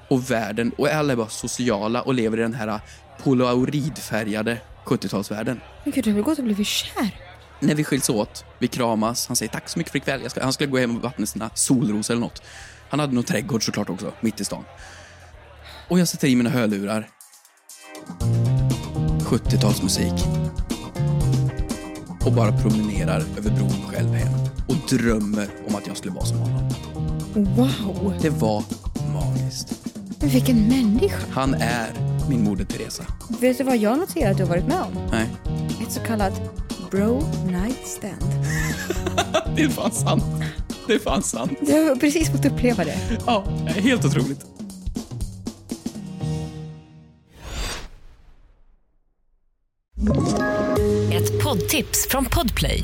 och 0.08 0.32
världen 0.32 0.72
och 0.78 0.88
alla 0.88 1.14
är 1.14 1.18
bara 1.18 1.30
sociala 1.30 2.02
och 2.02 2.14
lever 2.14 2.38
i 2.38 2.42
den 2.42 2.54
här 2.54 2.80
polaroidfärgade 3.24 4.58
70-talsvärlden. 4.86 5.62
Men 5.84 5.94
gud, 5.94 6.04
du 6.04 6.14
har 6.14 6.22
gått 6.22 6.38
och 6.38 6.44
blivit 6.44 6.68
kär? 6.68 7.10
När 7.60 7.76
vi 7.76 7.84
skiljs 7.84 8.10
åt, 8.10 8.46
vi 8.60 8.68
kramas, 8.68 9.28
han 9.28 9.36
säger 9.36 9.52
tack 9.52 9.70
så 9.70 9.80
mycket 9.80 9.92
för 9.92 9.98
ikväll. 9.98 10.22
Han 10.42 10.54
skulle 10.54 10.70
gå 10.70 10.78
hem 10.78 10.96
och 10.96 11.02
vattna 11.02 11.26
sina 11.26 11.50
solrosor 11.54 12.14
eller 12.14 12.22
något. 12.22 12.42
Han 12.90 13.00
hade 13.00 13.14
nog 13.14 13.26
trädgård 13.26 13.66
såklart 13.66 13.90
också, 13.90 14.14
mitt 14.22 14.40
i 14.40 14.46
stan. 14.46 14.64
Och 15.90 16.00
jag 16.00 16.08
sätter 16.08 16.28
i 16.28 16.36
mina 16.36 16.50
hörlurar. 16.50 17.10
70-talsmusik. 19.20 20.14
Och 22.26 22.32
bara 22.34 22.52
promenerar 22.52 23.20
över 23.38 23.52
bron 23.52 23.82
själv 23.88 24.14
hem. 24.14 24.34
Och 24.68 24.76
drömmer 24.98 25.50
om 25.68 25.76
att 25.76 25.88
jag 25.88 25.98
skulle 25.98 26.14
vara 26.14 26.26
som 26.26 26.38
honom. 26.38 26.70
Wow, 27.34 28.14
Det 28.22 28.30
var. 28.30 28.64
Men 30.26 30.34
vilken 30.34 30.68
människa. 30.68 31.18
Han 31.32 31.54
är 31.54 31.88
min 32.30 32.44
moder 32.44 32.66
Teresa. 32.66 33.06
Vet 33.40 33.58
du 33.58 33.64
vad 33.64 33.78
jag 33.78 33.98
noterar 34.00 34.32
att 34.32 34.38
du 34.38 34.44
har 34.44 34.50
varit 34.50 34.68
med 34.68 34.82
om? 34.82 35.10
Nej, 35.12 35.30
Ett 35.88 35.92
så 35.92 36.00
kallat 36.00 36.42
bro 36.92 37.24
night 37.46 37.88
stand. 37.88 38.46
det 39.56 39.62
är 39.64 39.70
fan 39.70 39.92
sant. 39.92 40.24
Det 40.88 40.94
är 40.94 41.00
fan 41.00 41.24
sant. 41.24 41.52
Du 41.62 41.72
har 41.90 41.96
precis 41.96 42.30
fått 42.32 42.46
uppleva 42.46 42.84
det. 42.84 42.98
Ja, 43.26 43.44
helt 43.68 44.06
otroligt. 44.06 44.46
Ett 51.14 51.44
poddtips 51.44 52.08
från 52.10 52.26
Podplay. 52.26 52.84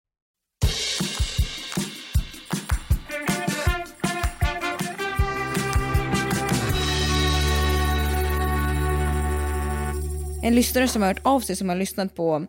En 10.43 10.55
lyssnare 10.55 10.87
som 10.87 11.01
har 11.01 11.09
hört 11.09 11.25
av 11.25 11.39
sig 11.39 11.55
som 11.55 11.69
har 11.69 11.75
lyssnat 11.75 12.15
på 12.15 12.45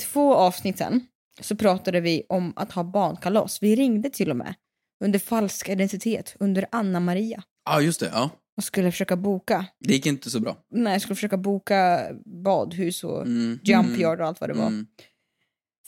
två 0.00 0.34
avsnitt 0.34 0.78
sen 0.78 1.06
så 1.40 1.56
pratade 1.56 2.00
vi 2.00 2.22
om 2.28 2.52
att 2.56 2.72
ha 2.72 2.84
barnkalas. 2.84 3.62
Vi 3.62 3.76
ringde 3.76 4.10
till 4.10 4.30
och 4.30 4.36
med 4.36 4.54
under 5.04 5.18
falsk 5.18 5.68
identitet 5.68 6.36
under 6.40 6.66
Anna 6.72 7.00
Maria 7.00 7.42
Ja, 7.64 7.80
just 7.80 8.00
det. 8.00 8.10
Ja. 8.14 8.30
och 8.56 8.64
skulle 8.64 8.90
försöka 8.90 9.16
boka. 9.16 9.66
Det 9.80 9.92
gick 9.92 10.06
inte 10.06 10.30
så 10.30 10.40
bra. 10.40 10.56
Nej, 10.70 11.00
skulle 11.00 11.14
försöka 11.14 11.36
boka 11.36 12.06
badhus 12.44 13.04
och 13.04 13.22
Mm. 13.22 13.58
jump 13.64 13.98
yard 13.98 14.20
och 14.20 14.26
allt 14.26 14.40
vad 14.40 14.50
det 14.50 14.54
var. 14.54 14.66
Mm. 14.66 14.86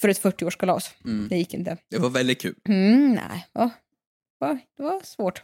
För 0.01 0.09
ett 0.09 0.23
40-årskalas. 0.23 0.91
Mm. 1.05 1.29
Det 1.29 1.37
gick 1.37 1.55
inte. 1.55 1.77
Det 1.91 1.99
var 1.99 2.11
väldigt 2.11 2.41
kul. 2.41 2.55
Mm, 2.69 3.13
nej, 3.13 3.47
ja. 3.53 3.71
Det 4.77 4.83
var 4.83 5.01
svårt. 5.05 5.43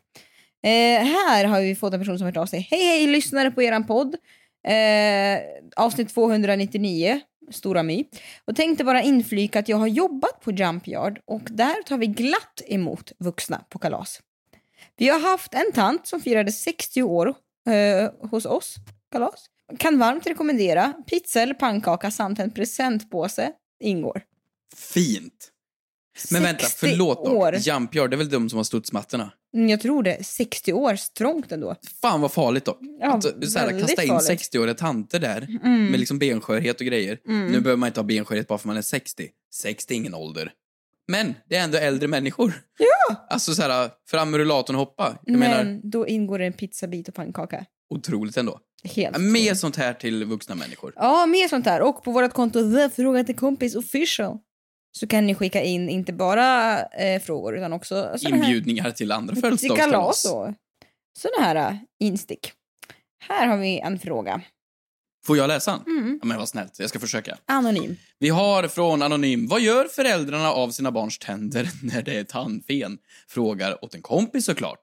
Eh, 0.62 0.70
här 1.04 1.44
har 1.44 1.60
vi 1.60 1.74
fått 1.74 1.94
en 1.94 2.00
person 2.00 2.18
som 2.18 2.24
hört 2.26 2.36
av 2.36 2.46
sig. 2.46 2.68
Hej 2.70 2.82
hej 2.84 3.06
lyssnare 3.06 3.50
på 3.50 3.62
eran 3.62 3.86
podd. 3.86 4.16
Eh, 4.68 5.40
avsnitt 5.76 6.14
299, 6.14 7.20
Stora 7.50 7.82
My. 7.82 8.04
Och 8.44 8.56
tänkte 8.56 8.84
bara 8.84 9.02
inflika 9.02 9.58
att 9.58 9.68
jag 9.68 9.76
har 9.76 9.86
jobbat 9.86 10.40
på 10.40 10.52
Jump 10.52 10.88
Yard 10.88 11.20
och 11.26 11.42
där 11.50 11.82
tar 11.82 11.98
vi 11.98 12.06
glatt 12.06 12.62
emot 12.66 13.12
vuxna 13.18 13.64
på 13.68 13.78
kalas. 13.78 14.20
Vi 14.96 15.08
har 15.08 15.20
haft 15.20 15.54
en 15.54 15.72
tant 15.74 16.06
som 16.06 16.20
firade 16.20 16.52
60 16.52 17.02
år 17.02 17.34
eh, 17.68 18.28
hos 18.30 18.46
oss, 18.46 18.74
kalas. 19.12 19.46
Kan 19.78 19.98
varmt 19.98 20.26
rekommendera. 20.26 20.92
Pizza 21.06 21.42
eller 21.42 21.54
pannkaka 21.54 22.10
samt 22.10 22.38
en 22.38 22.50
presentpåse 22.50 23.52
ingår. 23.80 24.22
Fint. 24.76 25.50
Men 26.30 26.42
vänta, 26.42 26.64
60 26.64 26.86
förlåt 26.86 27.24
dock. 27.24 27.66
Jump 27.66 27.94
Yard, 27.94 28.10
det 28.10 28.14
är 28.14 28.18
väl 28.18 28.28
de 28.28 28.48
som 28.48 28.56
har 28.56 28.64
studsmattorna? 28.64 29.32
Mm, 29.54 29.68
Jag 29.68 29.80
tror 29.80 30.02
det. 30.02 30.24
60 30.26 30.72
år, 30.72 30.96
strångt 30.96 31.52
ändå. 31.52 31.76
Fan 32.00 32.20
vad 32.20 32.32
farligt 32.32 32.64
dock. 32.64 32.78
Ja, 33.00 33.12
att 33.14 33.22
så 33.22 33.58
här, 33.58 33.80
kasta 33.80 34.02
in 34.02 34.08
farligt. 34.08 34.40
60-åriga 34.40 34.74
tanter 34.74 35.18
där 35.20 35.46
Mm. 35.64 35.86
med 35.86 36.00
liksom 36.00 36.18
benskörhet 36.18 36.80
och 36.80 36.86
grejer. 36.86 37.18
Mm. 37.28 37.46
Nu 37.46 37.60
behöver 37.60 37.76
man 37.76 37.86
inte 37.86 38.00
ha 38.00 38.04
benskörhet 38.04 38.48
bara 38.48 38.58
för 38.58 38.68
man 38.68 38.76
är 38.76 38.82
60. 38.82 39.28
60 39.54 39.94
är 39.94 39.96
ingen 39.96 40.14
ålder. 40.14 40.52
Men 41.08 41.34
det 41.48 41.56
är 41.56 41.64
ändå 41.64 41.78
äldre 41.78 42.08
människor. 42.08 42.52
Ja! 42.78 43.26
Alltså 43.30 43.54
så 43.54 43.62
här, 43.62 43.90
fram 44.10 44.30
med 44.30 44.38
rullatorn 44.38 44.76
och 44.76 44.80
hoppa. 44.80 45.18
Jag 45.24 45.38
Men 45.38 45.50
menar, 45.64 45.80
då 45.82 46.06
ingår 46.06 46.38
det 46.38 46.46
en 46.46 46.52
pizzabit 46.52 47.08
och 47.08 47.14
pannkaka. 47.14 47.64
otroligt 47.94 48.36
ändå. 48.36 48.60
Helt. 48.84 49.18
Mer 49.18 49.54
sånt 49.54 49.76
här 49.76 49.92
till 49.94 50.24
vuxna 50.24 50.54
människor. 50.54 50.92
Ja, 50.96 51.26
mer 51.26 51.48
sånt 51.48 51.64
där. 51.64 51.80
Och 51.82 52.04
på 52.04 52.10
vårt 52.12 52.32
konto 52.32 52.72
The 52.76 52.90
Fråga 52.90 53.24
till 53.24 53.36
kompis 53.36 53.74
official 53.76 54.38
så 54.92 55.06
kan 55.06 55.26
ni 55.26 55.34
skicka 55.34 55.62
in 55.62 55.88
inte 55.88 56.12
bara 56.12 56.82
eh, 56.82 57.22
frågor 57.22 57.56
utan 57.56 57.72
också 57.72 58.12
såna 58.18 58.36
här, 58.36 58.44
Inbjudningar 58.44 58.90
till 58.90 59.12
andra 59.12 59.34
till 59.34 59.42
födelsedagskalas. 59.42 59.92
kalas 59.92 60.24
och 60.24 60.54
såna 61.18 61.46
här 61.46 61.56
eh, 61.56 61.76
instick. 62.00 62.52
Här 63.18 63.46
har 63.46 63.56
vi 63.56 63.78
en 63.78 63.98
fråga. 63.98 64.42
Får 65.26 65.36
jag 65.36 65.48
läsa? 65.48 65.82
Mm. 65.86 66.18
Ja, 66.22 66.26
men 66.28 66.38
vad 66.38 66.48
snällt, 66.48 66.78
jag 66.78 66.88
ska 66.88 66.98
försöka. 67.00 67.38
Anonym. 67.46 67.96
Vi 68.18 68.28
har 68.28 68.68
från 68.68 69.02
Anonym. 69.02 69.46
Vad 69.46 69.60
gör 69.60 69.84
föräldrarna 69.84 70.52
av 70.52 70.70
sina 70.70 70.92
barns 70.92 71.18
tänder 71.18 71.70
när 71.82 72.02
det 72.02 72.18
är 72.18 72.24
tandfen? 72.24 72.98
Frågar 73.28 73.84
åt 73.84 73.94
en 73.94 74.02
kompis 74.02 74.44
såklart. 74.44 74.80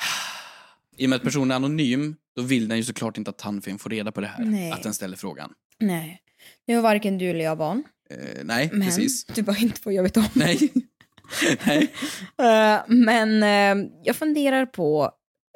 I 0.96 1.06
och 1.06 1.10
med 1.10 1.16
att 1.16 1.22
personen 1.22 1.50
är 1.50 1.54
anonym, 1.56 2.16
då 2.36 2.42
vill 2.42 2.68
den 2.68 2.78
ju 2.78 2.84
såklart 2.84 3.18
inte 3.18 3.30
att 3.30 3.38
tandfen 3.38 3.78
får 3.78 3.90
reda 3.90 4.12
på 4.12 4.20
det 4.20 4.26
här. 4.26 4.44
Nej. 4.44 4.72
Att 4.72 4.82
den 4.82 4.94
ställer 4.94 5.16
frågan. 5.16 5.52
Nej. 5.78 6.20
Nu 6.66 6.74
har 6.74 6.82
varken 6.82 7.18
du 7.18 7.30
eller 7.30 7.44
jag 7.44 7.58
barn. 7.58 7.84
Eh, 8.14 8.44
nej, 8.44 8.70
Men 8.72 8.82
precis. 8.82 9.24
du 9.24 9.42
bara 9.42 9.56
inte 9.56 9.80
vad 9.84 9.94
jag 9.94 10.02
vet 10.02 10.16
om. 10.16 10.24
Nej. 10.32 10.72
nej. 11.66 11.92
Eh, 12.38 12.80
men 12.86 13.42
eh, 13.42 13.90
jag 14.04 14.16
funderar 14.16 14.66
på 14.66 15.10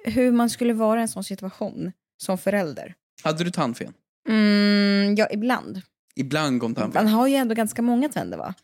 hur 0.05 0.33
man 0.33 0.51
skulle 0.51 0.73
vara 0.73 0.99
i 0.99 1.03
en 1.03 1.09
sån 1.09 1.25
situation 1.25 1.93
som 2.23 2.39
förälder. 2.39 2.95
Hade 3.23 3.45
du 3.45 3.51
tandfen? 3.51 3.93
Mm, 4.29 5.15
ja, 5.15 5.29
ibland. 5.31 5.81
Ibland 6.17 6.61
kom 6.61 6.75
tandfen. 6.75 7.05
Man 7.05 7.13
har 7.13 7.27
ju 7.29 7.35
ändå 7.35 7.55
ganska 7.55 7.83
många 7.83 8.09
tänder 8.09 8.39
va? 8.39 8.55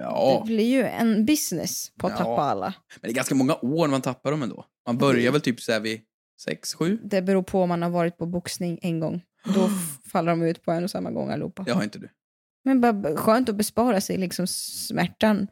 Ja. 0.00 0.42
Det 0.46 0.52
blir 0.52 0.64
ju 0.66 0.82
en 0.84 1.24
business 1.26 1.92
på 1.98 2.06
att 2.06 2.12
Ja. 2.12 2.18
tappa 2.18 2.42
alla. 2.42 2.74
Men 3.00 3.08
det 3.08 3.12
är 3.12 3.14
ganska 3.14 3.34
många 3.34 3.54
år 3.62 3.88
man 3.88 4.02
tappar 4.02 4.30
dem 4.30 4.42
ändå. 4.42 4.64
Man 4.86 4.98
börjar 4.98 5.32
väl 5.32 5.40
typ 5.40 5.60
så 5.60 5.72
här 5.72 5.80
vid 5.80 6.00
sex, 6.40 6.74
sju? 6.74 6.98
Det 7.04 7.22
beror 7.22 7.42
på 7.42 7.62
om 7.62 7.68
man 7.68 7.82
har 7.82 7.90
varit 7.90 8.18
på 8.18 8.26
boxning 8.26 8.78
en 8.82 9.00
gång. 9.00 9.22
Då 9.54 9.70
faller 10.12 10.30
de 10.30 10.42
ut 10.42 10.62
på 10.64 10.72
en 10.72 10.84
och 10.84 10.90
samma 10.90 11.10
gång 11.10 11.30
allihopa. 11.30 11.62
Det 11.62 11.72
har 11.72 11.82
inte 11.84 11.98
du. 11.98 12.08
Men 12.64 12.80
bara 12.80 13.16
skönt 13.16 13.48
att 13.48 13.56
bespara 13.56 14.00
sig 14.00 14.16
liksom 14.16 14.46
smärtan 14.46 15.46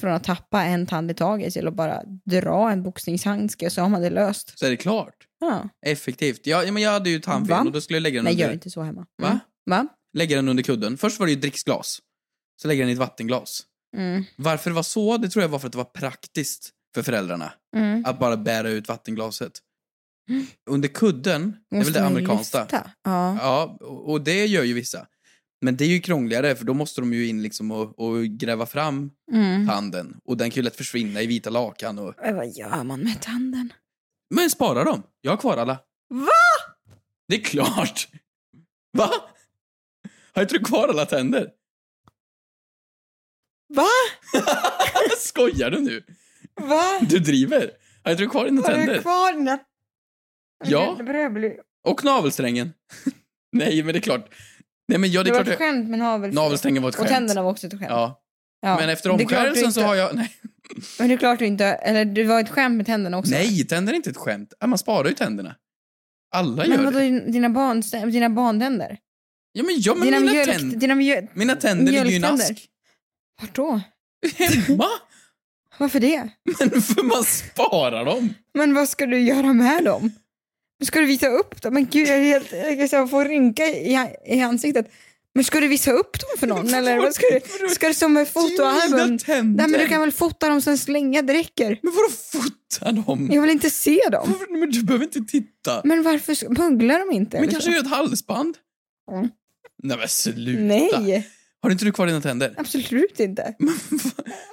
från 0.00 0.12
att 0.12 0.24
tappa 0.24 0.64
en 0.64 0.86
tand 0.86 1.10
i 1.10 1.14
taget 1.14 1.52
till 1.52 1.68
att 1.68 1.74
bara 1.74 2.02
dra 2.24 2.70
en 2.70 2.82
boxningshandske 2.82 3.70
så 3.70 3.82
har 3.82 3.88
man 3.88 4.02
det 4.02 4.10
löst. 4.10 4.58
Så 4.58 4.66
är 4.66 4.70
det 4.70 4.76
klart. 4.76 5.14
Ja. 5.40 5.68
Effektivt. 5.86 6.46
Ja, 6.46 6.72
men 6.72 6.82
jag 6.82 6.90
hade 6.90 7.10
ju 7.10 7.20
tandfen 7.20 7.56
Va? 7.56 7.62
och 7.62 7.72
då 7.72 7.80
skulle 7.80 7.96
jag 7.96 8.02
lägga 8.02 8.18
den 8.18 8.24
Nej, 8.24 8.32
under... 8.32 8.44
gör 8.44 8.52
inte 8.52 8.70
så 8.70 8.82
hemma. 8.82 9.06
Va? 9.22 9.28
Mm. 9.28 9.38
Va? 9.70 9.88
Lägga 10.12 10.36
den 10.36 10.48
under 10.48 10.62
kudden. 10.62 10.96
Först 10.96 11.18
var 11.18 11.26
det 11.26 11.32
ju 11.32 11.40
dricksglas. 11.40 12.00
Så 12.62 12.68
lägger 12.68 12.82
den 12.82 12.90
i 12.90 12.92
ett 12.92 12.98
vattenglas. 12.98 13.62
Mm. 13.96 14.24
Varför 14.36 14.70
det 14.70 14.74
var 14.74 14.82
så, 14.82 15.16
det 15.16 15.28
tror 15.28 15.42
jag 15.42 15.48
var 15.48 15.58
för 15.58 15.66
att 15.66 15.72
det 15.72 15.78
var 15.78 15.84
praktiskt 15.84 16.70
för 16.94 17.02
föräldrarna. 17.02 17.52
Mm. 17.76 18.04
Att 18.04 18.18
bara 18.18 18.36
bära 18.36 18.68
ut 18.68 18.88
vattenglaset. 18.88 19.52
Under 20.70 20.88
kudden, 20.88 21.56
det 21.70 21.76
är 21.76 21.84
väl 21.84 21.92
det 21.92 22.06
amerikanska. 22.06 22.66
Ja. 23.02 23.38
Ja, 23.40 23.76
och 23.80 24.20
det 24.20 24.46
gör 24.46 24.62
ju 24.62 24.74
vissa. 24.74 25.06
Men 25.64 25.76
det 25.76 25.84
är 25.84 25.88
ju 25.88 26.00
krångligare 26.00 26.56
för 26.56 26.64
då 26.64 26.74
måste 26.74 27.00
de 27.00 27.12
ju 27.12 27.28
in 27.28 27.42
liksom 27.42 27.70
och, 27.70 27.98
och 27.98 28.24
gräva 28.24 28.66
fram 28.66 29.10
Mm. 29.32 29.66
tanden. 29.68 30.20
Och 30.24 30.36
den 30.36 30.50
kan 30.50 30.56
ju 30.56 30.62
lätt 30.62 30.76
försvinna 30.76 31.22
i 31.22 31.26
vita 31.26 31.50
lakan. 31.50 31.98
Och... 31.98 32.14
Men 32.22 32.36
Vad 32.36 32.48
gör 32.48 32.84
man 32.84 33.00
med 33.00 33.22
tanden? 33.22 33.72
Men 34.34 34.50
spara 34.50 34.84
dem. 34.84 35.02
Jag 35.20 35.32
har 35.32 35.36
kvar 35.36 35.56
alla. 35.56 35.78
Va? 36.08 36.26
Det 37.28 37.34
är 37.34 37.40
klart. 37.40 38.08
Va? 38.98 39.10
Har 40.32 40.42
inte 40.42 40.54
du 40.58 40.64
kvar 40.64 40.88
alla 40.88 41.06
tänder? 41.06 41.50
Va? 43.74 43.88
Skojar 45.18 45.70
du 45.70 45.80
nu? 45.80 46.04
Va? 46.60 47.00
Du 47.08 47.18
driver? 47.18 47.70
Har 48.04 48.10
inte 48.10 48.22
du 48.22 48.28
kvar 48.28 48.44
dina 48.44 48.62
Har 48.62 48.68
du 48.68 48.74
tänder? 48.74 48.98
kvar 49.02 49.32
dina... 49.32 49.58
Ja. 50.64 50.98
Och 51.84 52.04
navelsträngen? 52.04 52.72
Nej, 53.52 53.82
men 53.82 53.92
det 53.92 53.98
är 53.98 54.02
klart. 54.02 54.34
Nej, 54.88 54.98
men 54.98 55.12
ja, 55.12 55.22
det 55.22 55.30
Det 55.30 55.38
är 55.38 55.44
var 55.44 55.52
ett 55.52 55.58
skämt 55.58 55.88
med 55.90 55.98
navel... 55.98 56.34
Navelsträngen 56.34 56.82
var 56.82 56.90
ett 56.90 56.98
Och 56.98 57.06
tänderna 57.06 57.42
var 57.42 57.50
också 57.50 57.66
ett 57.66 57.72
skämt. 57.72 57.86
Ja. 57.88 58.20
Ja. 58.60 58.76
Men 58.76 58.88
efter 58.88 59.10
omskärelsen 59.10 59.72
så 59.72 59.82
har 59.82 59.94
jag... 59.94 60.14
Nej. 60.16 60.36
Men 60.98 61.08
det 61.08 61.14
är 61.14 61.18
klart 61.18 61.38
du 61.38 61.46
inte... 61.46 61.64
Eller 61.64 62.04
det 62.04 62.24
var 62.24 62.40
ett 62.40 62.48
skämt 62.50 62.76
med 62.76 62.86
tänderna 62.86 63.18
också. 63.18 63.30
Nej, 63.30 63.66
tänder 63.66 63.92
är 63.92 63.96
inte 63.96 64.10
ett 64.10 64.16
skämt. 64.16 64.52
Man 64.66 64.78
sparar 64.78 65.08
ju 65.08 65.14
tänderna. 65.14 65.54
Alla 66.34 66.62
Men 66.62 66.70
gör 66.70 66.84
vadå, 66.84 66.98
det. 66.98 67.20
dina, 67.32 67.50
barn, 67.50 68.10
dina 68.10 68.30
barntänder? 68.30 68.98
Ja, 69.52 69.64
men, 69.64 69.74
ja, 69.78 69.94
men 69.94 70.04
dina 70.04 70.20
mina, 70.20 70.32
mjölk, 70.32 70.58
tänder, 70.58 70.76
dina 70.76 70.94
mjölk, 70.94 71.30
mina 71.34 71.56
tänder 71.56 71.92
ligger 71.92 72.04
ju 72.04 72.12
i 72.12 72.16
en 72.16 72.24
ask. 72.24 72.68
Vart 73.40 73.54
då? 73.54 73.80
Hemma? 74.34 74.88
Varför 75.78 76.00
det? 76.00 76.28
Men 76.58 76.82
för 76.82 77.02
man 77.02 77.24
sparar 77.24 78.04
dem. 78.04 78.34
Men 78.54 78.74
vad 78.74 78.88
ska 78.88 79.06
du 79.06 79.20
göra 79.20 79.52
med 79.52 79.84
dem? 79.84 80.12
Ska 80.86 81.00
du 81.00 81.06
visa 81.06 81.28
upp 81.28 81.62
dem? 81.62 81.74
Men 81.74 81.86
gud, 81.86 82.08
jag, 82.08 82.16
är 82.18 82.22
helt, 82.22 82.52
jag 82.78 82.88
ska 82.88 83.06
få 83.06 83.24
rynka 83.24 83.64
i, 83.66 83.98
i 84.26 84.40
ansiktet. 84.40 84.90
Men 85.34 85.44
ska 85.44 85.60
du 85.60 85.68
visa 85.68 85.92
upp 85.92 86.20
dem 86.20 86.28
för 86.38 86.46
någon? 86.46 86.74
Eller 86.74 86.98
vad 86.98 87.14
ska 87.14 87.26
du, 87.30 87.68
ska 87.68 87.88
du 87.88 87.94
som 87.94 88.16
ett 88.16 88.32
fotoalbum? 88.32 89.18
Nej, 89.26 89.68
men 89.68 89.72
du 89.72 89.88
kan 89.88 90.00
väl 90.00 90.12
fota 90.12 90.48
dem 90.48 90.62
sen 90.62 90.78
slänga, 90.78 91.22
det 91.22 91.32
räcker. 91.34 91.78
Men 91.82 91.92
vadå 91.92 92.08
fota 92.10 92.92
dem? 92.92 93.30
Jag 93.32 93.42
vill 93.42 93.50
inte 93.50 93.70
se 93.70 94.00
dem. 94.12 94.34
Men 94.50 94.70
du 94.70 94.82
behöver 94.82 95.04
inte 95.04 95.20
titta. 95.20 95.80
Men 95.84 96.02
varför 96.02 96.34
smugglar 96.34 96.98
de 96.98 97.16
inte? 97.16 97.40
Men 97.40 97.48
kanske 97.48 97.70
så? 97.70 97.74
gör 97.76 97.80
ett 97.82 97.90
halsband? 97.90 98.56
Mm. 99.12 99.28
Nej 99.82 99.96
men 99.98 100.08
sluta. 100.08 100.60
Nej, 100.60 101.28
Har 101.60 101.70
inte 101.70 101.84
du 101.84 101.92
kvar 101.92 102.06
dina 102.06 102.20
tänder? 102.20 102.54
absolut 102.56 103.20
inte. 103.20 103.54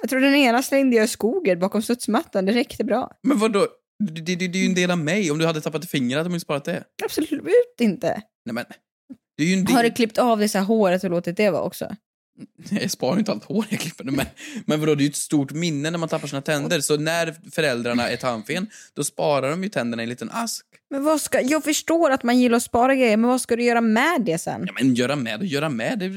Jag 0.00 0.10
tror 0.10 0.20
den 0.20 0.34
ena 0.34 0.62
slängde 0.62 0.96
jag 0.96 1.04
i 1.04 1.08
skogen 1.08 1.58
bakom 1.58 1.82
studsmattan, 1.82 2.44
det 2.46 2.52
räckte 2.52 2.84
bra. 2.84 3.10
Men 3.22 3.38
vadå? 3.38 3.66
Det, 4.10 4.20
det, 4.20 4.36
det 4.36 4.58
är 4.58 4.62
ju 4.62 4.66
en 4.66 4.74
del 4.74 4.90
av 4.90 4.98
mig. 4.98 5.30
Om 5.30 5.38
du 5.38 5.46
hade 5.46 5.60
tappat 5.60 5.90
finger 5.90 6.16
hade 6.16 6.28
man 6.28 6.36
ju 6.36 6.40
sparat 6.40 6.64
det. 6.64 6.84
Absolut 7.04 7.80
inte. 7.80 8.22
Nej 8.44 8.54
men. 8.54 8.64
Det 9.36 9.42
är 9.42 9.46
ju 9.46 9.54
en 9.54 9.64
del. 9.64 9.76
Har 9.76 9.82
du 9.82 9.90
klippt 9.90 10.18
av 10.18 10.38
det 10.38 10.48
så 10.48 10.58
här 10.58 10.64
håret 10.64 11.04
och 11.04 11.10
låtit 11.10 11.36
det 11.36 11.50
vara 11.50 11.62
också? 11.62 11.96
Jag 12.70 12.90
sparar 12.90 13.14
ju 13.14 13.18
inte 13.18 13.32
allt 13.32 13.44
hår 13.44 13.66
jag 13.68 13.80
klipper 13.80 14.04
men, 14.04 14.26
men 14.66 14.80
vadå, 14.80 14.94
det 14.94 15.02
är 15.02 15.04
ju 15.04 15.10
ett 15.10 15.16
stort 15.16 15.52
minne 15.52 15.90
när 15.90 15.98
man 15.98 16.08
tappar 16.08 16.28
sina 16.28 16.42
tänder. 16.42 16.80
Så 16.80 16.96
när 16.96 17.34
föräldrarna 17.52 18.10
är 18.10 18.16
tandfen, 18.16 18.66
då 18.94 19.04
sparar 19.04 19.50
de 19.50 19.62
ju 19.62 19.68
tänderna 19.68 20.02
i 20.02 20.04
en 20.04 20.08
liten 20.08 20.30
ask. 20.32 20.66
Men 20.90 21.04
vad 21.04 21.20
ska, 21.20 21.40
jag 21.40 21.64
förstår 21.64 22.10
att 22.10 22.22
man 22.22 22.40
gillar 22.40 22.56
att 22.56 22.62
spara 22.62 22.94
grejer, 22.94 23.16
men 23.16 23.30
vad 23.30 23.40
ska 23.40 23.56
du 23.56 23.64
göra 23.64 23.80
med 23.80 24.22
det 24.26 24.38
sen? 24.38 24.64
Ja, 24.66 24.72
men 24.80 24.94
göra 24.94 25.16
med 25.16 25.40
och 25.40 25.46
göra 25.46 25.68
med. 25.68 25.98
Det 25.98 26.04
är, 26.04 26.08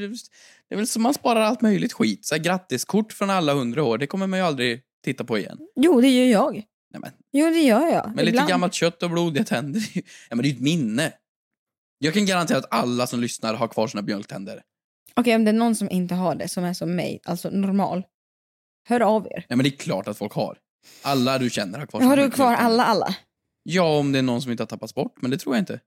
det 0.69 0.76
är 0.76 0.78
väl 0.78 0.88
som 0.88 1.02
man 1.04 1.13
sparar 1.13 1.41
allt 1.41 1.62
möjligt 1.62 1.93
skit. 1.93 2.26
Så 2.26 2.36
här, 2.36 2.43
grattiskort 2.43 3.13
från 3.13 3.30
alla 3.30 3.54
hundra 3.54 3.84
år, 3.84 3.98
det 3.98 4.08
kommer 4.08 4.28
man 4.28 4.39
ju 4.39 4.45
aldrig 4.45 4.82
titta 5.04 5.24
på 5.24 5.38
igen. 5.38 5.58
Jo, 5.76 6.02
det 6.02 6.08
gör 6.08 6.32
jag. 6.32 6.63
Nej, 6.95 7.01
men, 7.01 7.12
Jo, 7.31 7.49
det 7.49 7.62
gör 7.62 7.88
jag. 7.88 8.05
men 8.08 8.15
lite 8.15 8.29
Ibland. 8.29 8.49
gammalt 8.49 8.73
kött 8.73 9.03
och 9.03 9.10
blodiga 9.10 9.43
tänder, 9.43 9.81
ja, 9.95 10.01
men 10.29 10.38
det 10.38 10.43
är 10.43 10.49
ju 10.49 10.55
ett 10.55 10.62
minne. 10.62 11.13
Jag 11.99 12.13
kan 12.13 12.25
garantera 12.25 12.58
att 12.58 12.67
alla 12.73 13.08
som 13.08 13.19
lyssnar 13.19 13.53
har 13.53 13.67
kvar 13.67 13.88
sina 13.88 14.01
mjölktänder. 14.01 14.62
Okej, 15.15 15.36
om 15.36 15.43
det 15.45 15.51
är 15.51 15.53
någon 15.53 15.75
som 15.75 15.89
inte 15.91 16.15
har 16.15 16.36
det, 16.36 16.47
som 16.47 16.63
är 16.63 16.73
som 16.73 16.95
mig, 16.95 17.19
alltså 17.23 17.49
normal, 17.49 18.03
hör 18.88 18.99
av 19.01 19.27
er. 19.27 19.45
Ja, 19.49 19.55
men 19.55 19.63
det 19.63 19.69
är 19.69 19.77
klart 19.77 20.08
att 20.08 20.17
folk 20.17 20.34
har. 20.34 20.58
Alla 21.01 21.38
du 21.38 21.49
känner 21.49 21.79
har 21.79 21.86
kvar 21.86 22.01
Har 22.01 22.15
sina 22.15 22.25
du 22.25 22.31
kvar 22.31 22.45
mjölktänder. 22.47 22.73
alla, 22.73 22.86
alla? 22.86 23.15
Ja, 23.63 23.97
om 23.97 24.12
det 24.12 24.19
är 24.19 24.23
någon 24.23 24.41
som 24.41 24.51
inte 24.51 24.63
har 24.63 24.67
tappats 24.67 24.93
bort, 24.95 25.21
men 25.21 25.31
det 25.31 25.38
tror 25.38 25.55
jag 25.55 25.62
inte. 25.62 25.79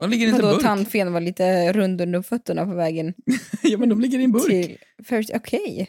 De 0.00 0.10
ligger 0.10 0.26
i 0.26 0.28
en 0.28 0.34
liten 0.34 0.46
Vadå, 0.46 0.56
burk. 0.56 0.64
tandfen 0.66 1.12
var 1.12 1.20
lite 1.20 1.72
rund 1.72 2.00
under 2.00 2.22
fötterna 2.22 2.64
på 2.64 2.74
vägen 2.74 3.14
ja, 3.62 3.78
men 3.78 3.88
de 3.88 4.00
ligger 4.00 4.18
i 4.18 4.24
en 4.24 4.32
burk. 4.32 4.46
till... 4.46 4.78
First, 5.04 5.30
okej. 5.34 5.88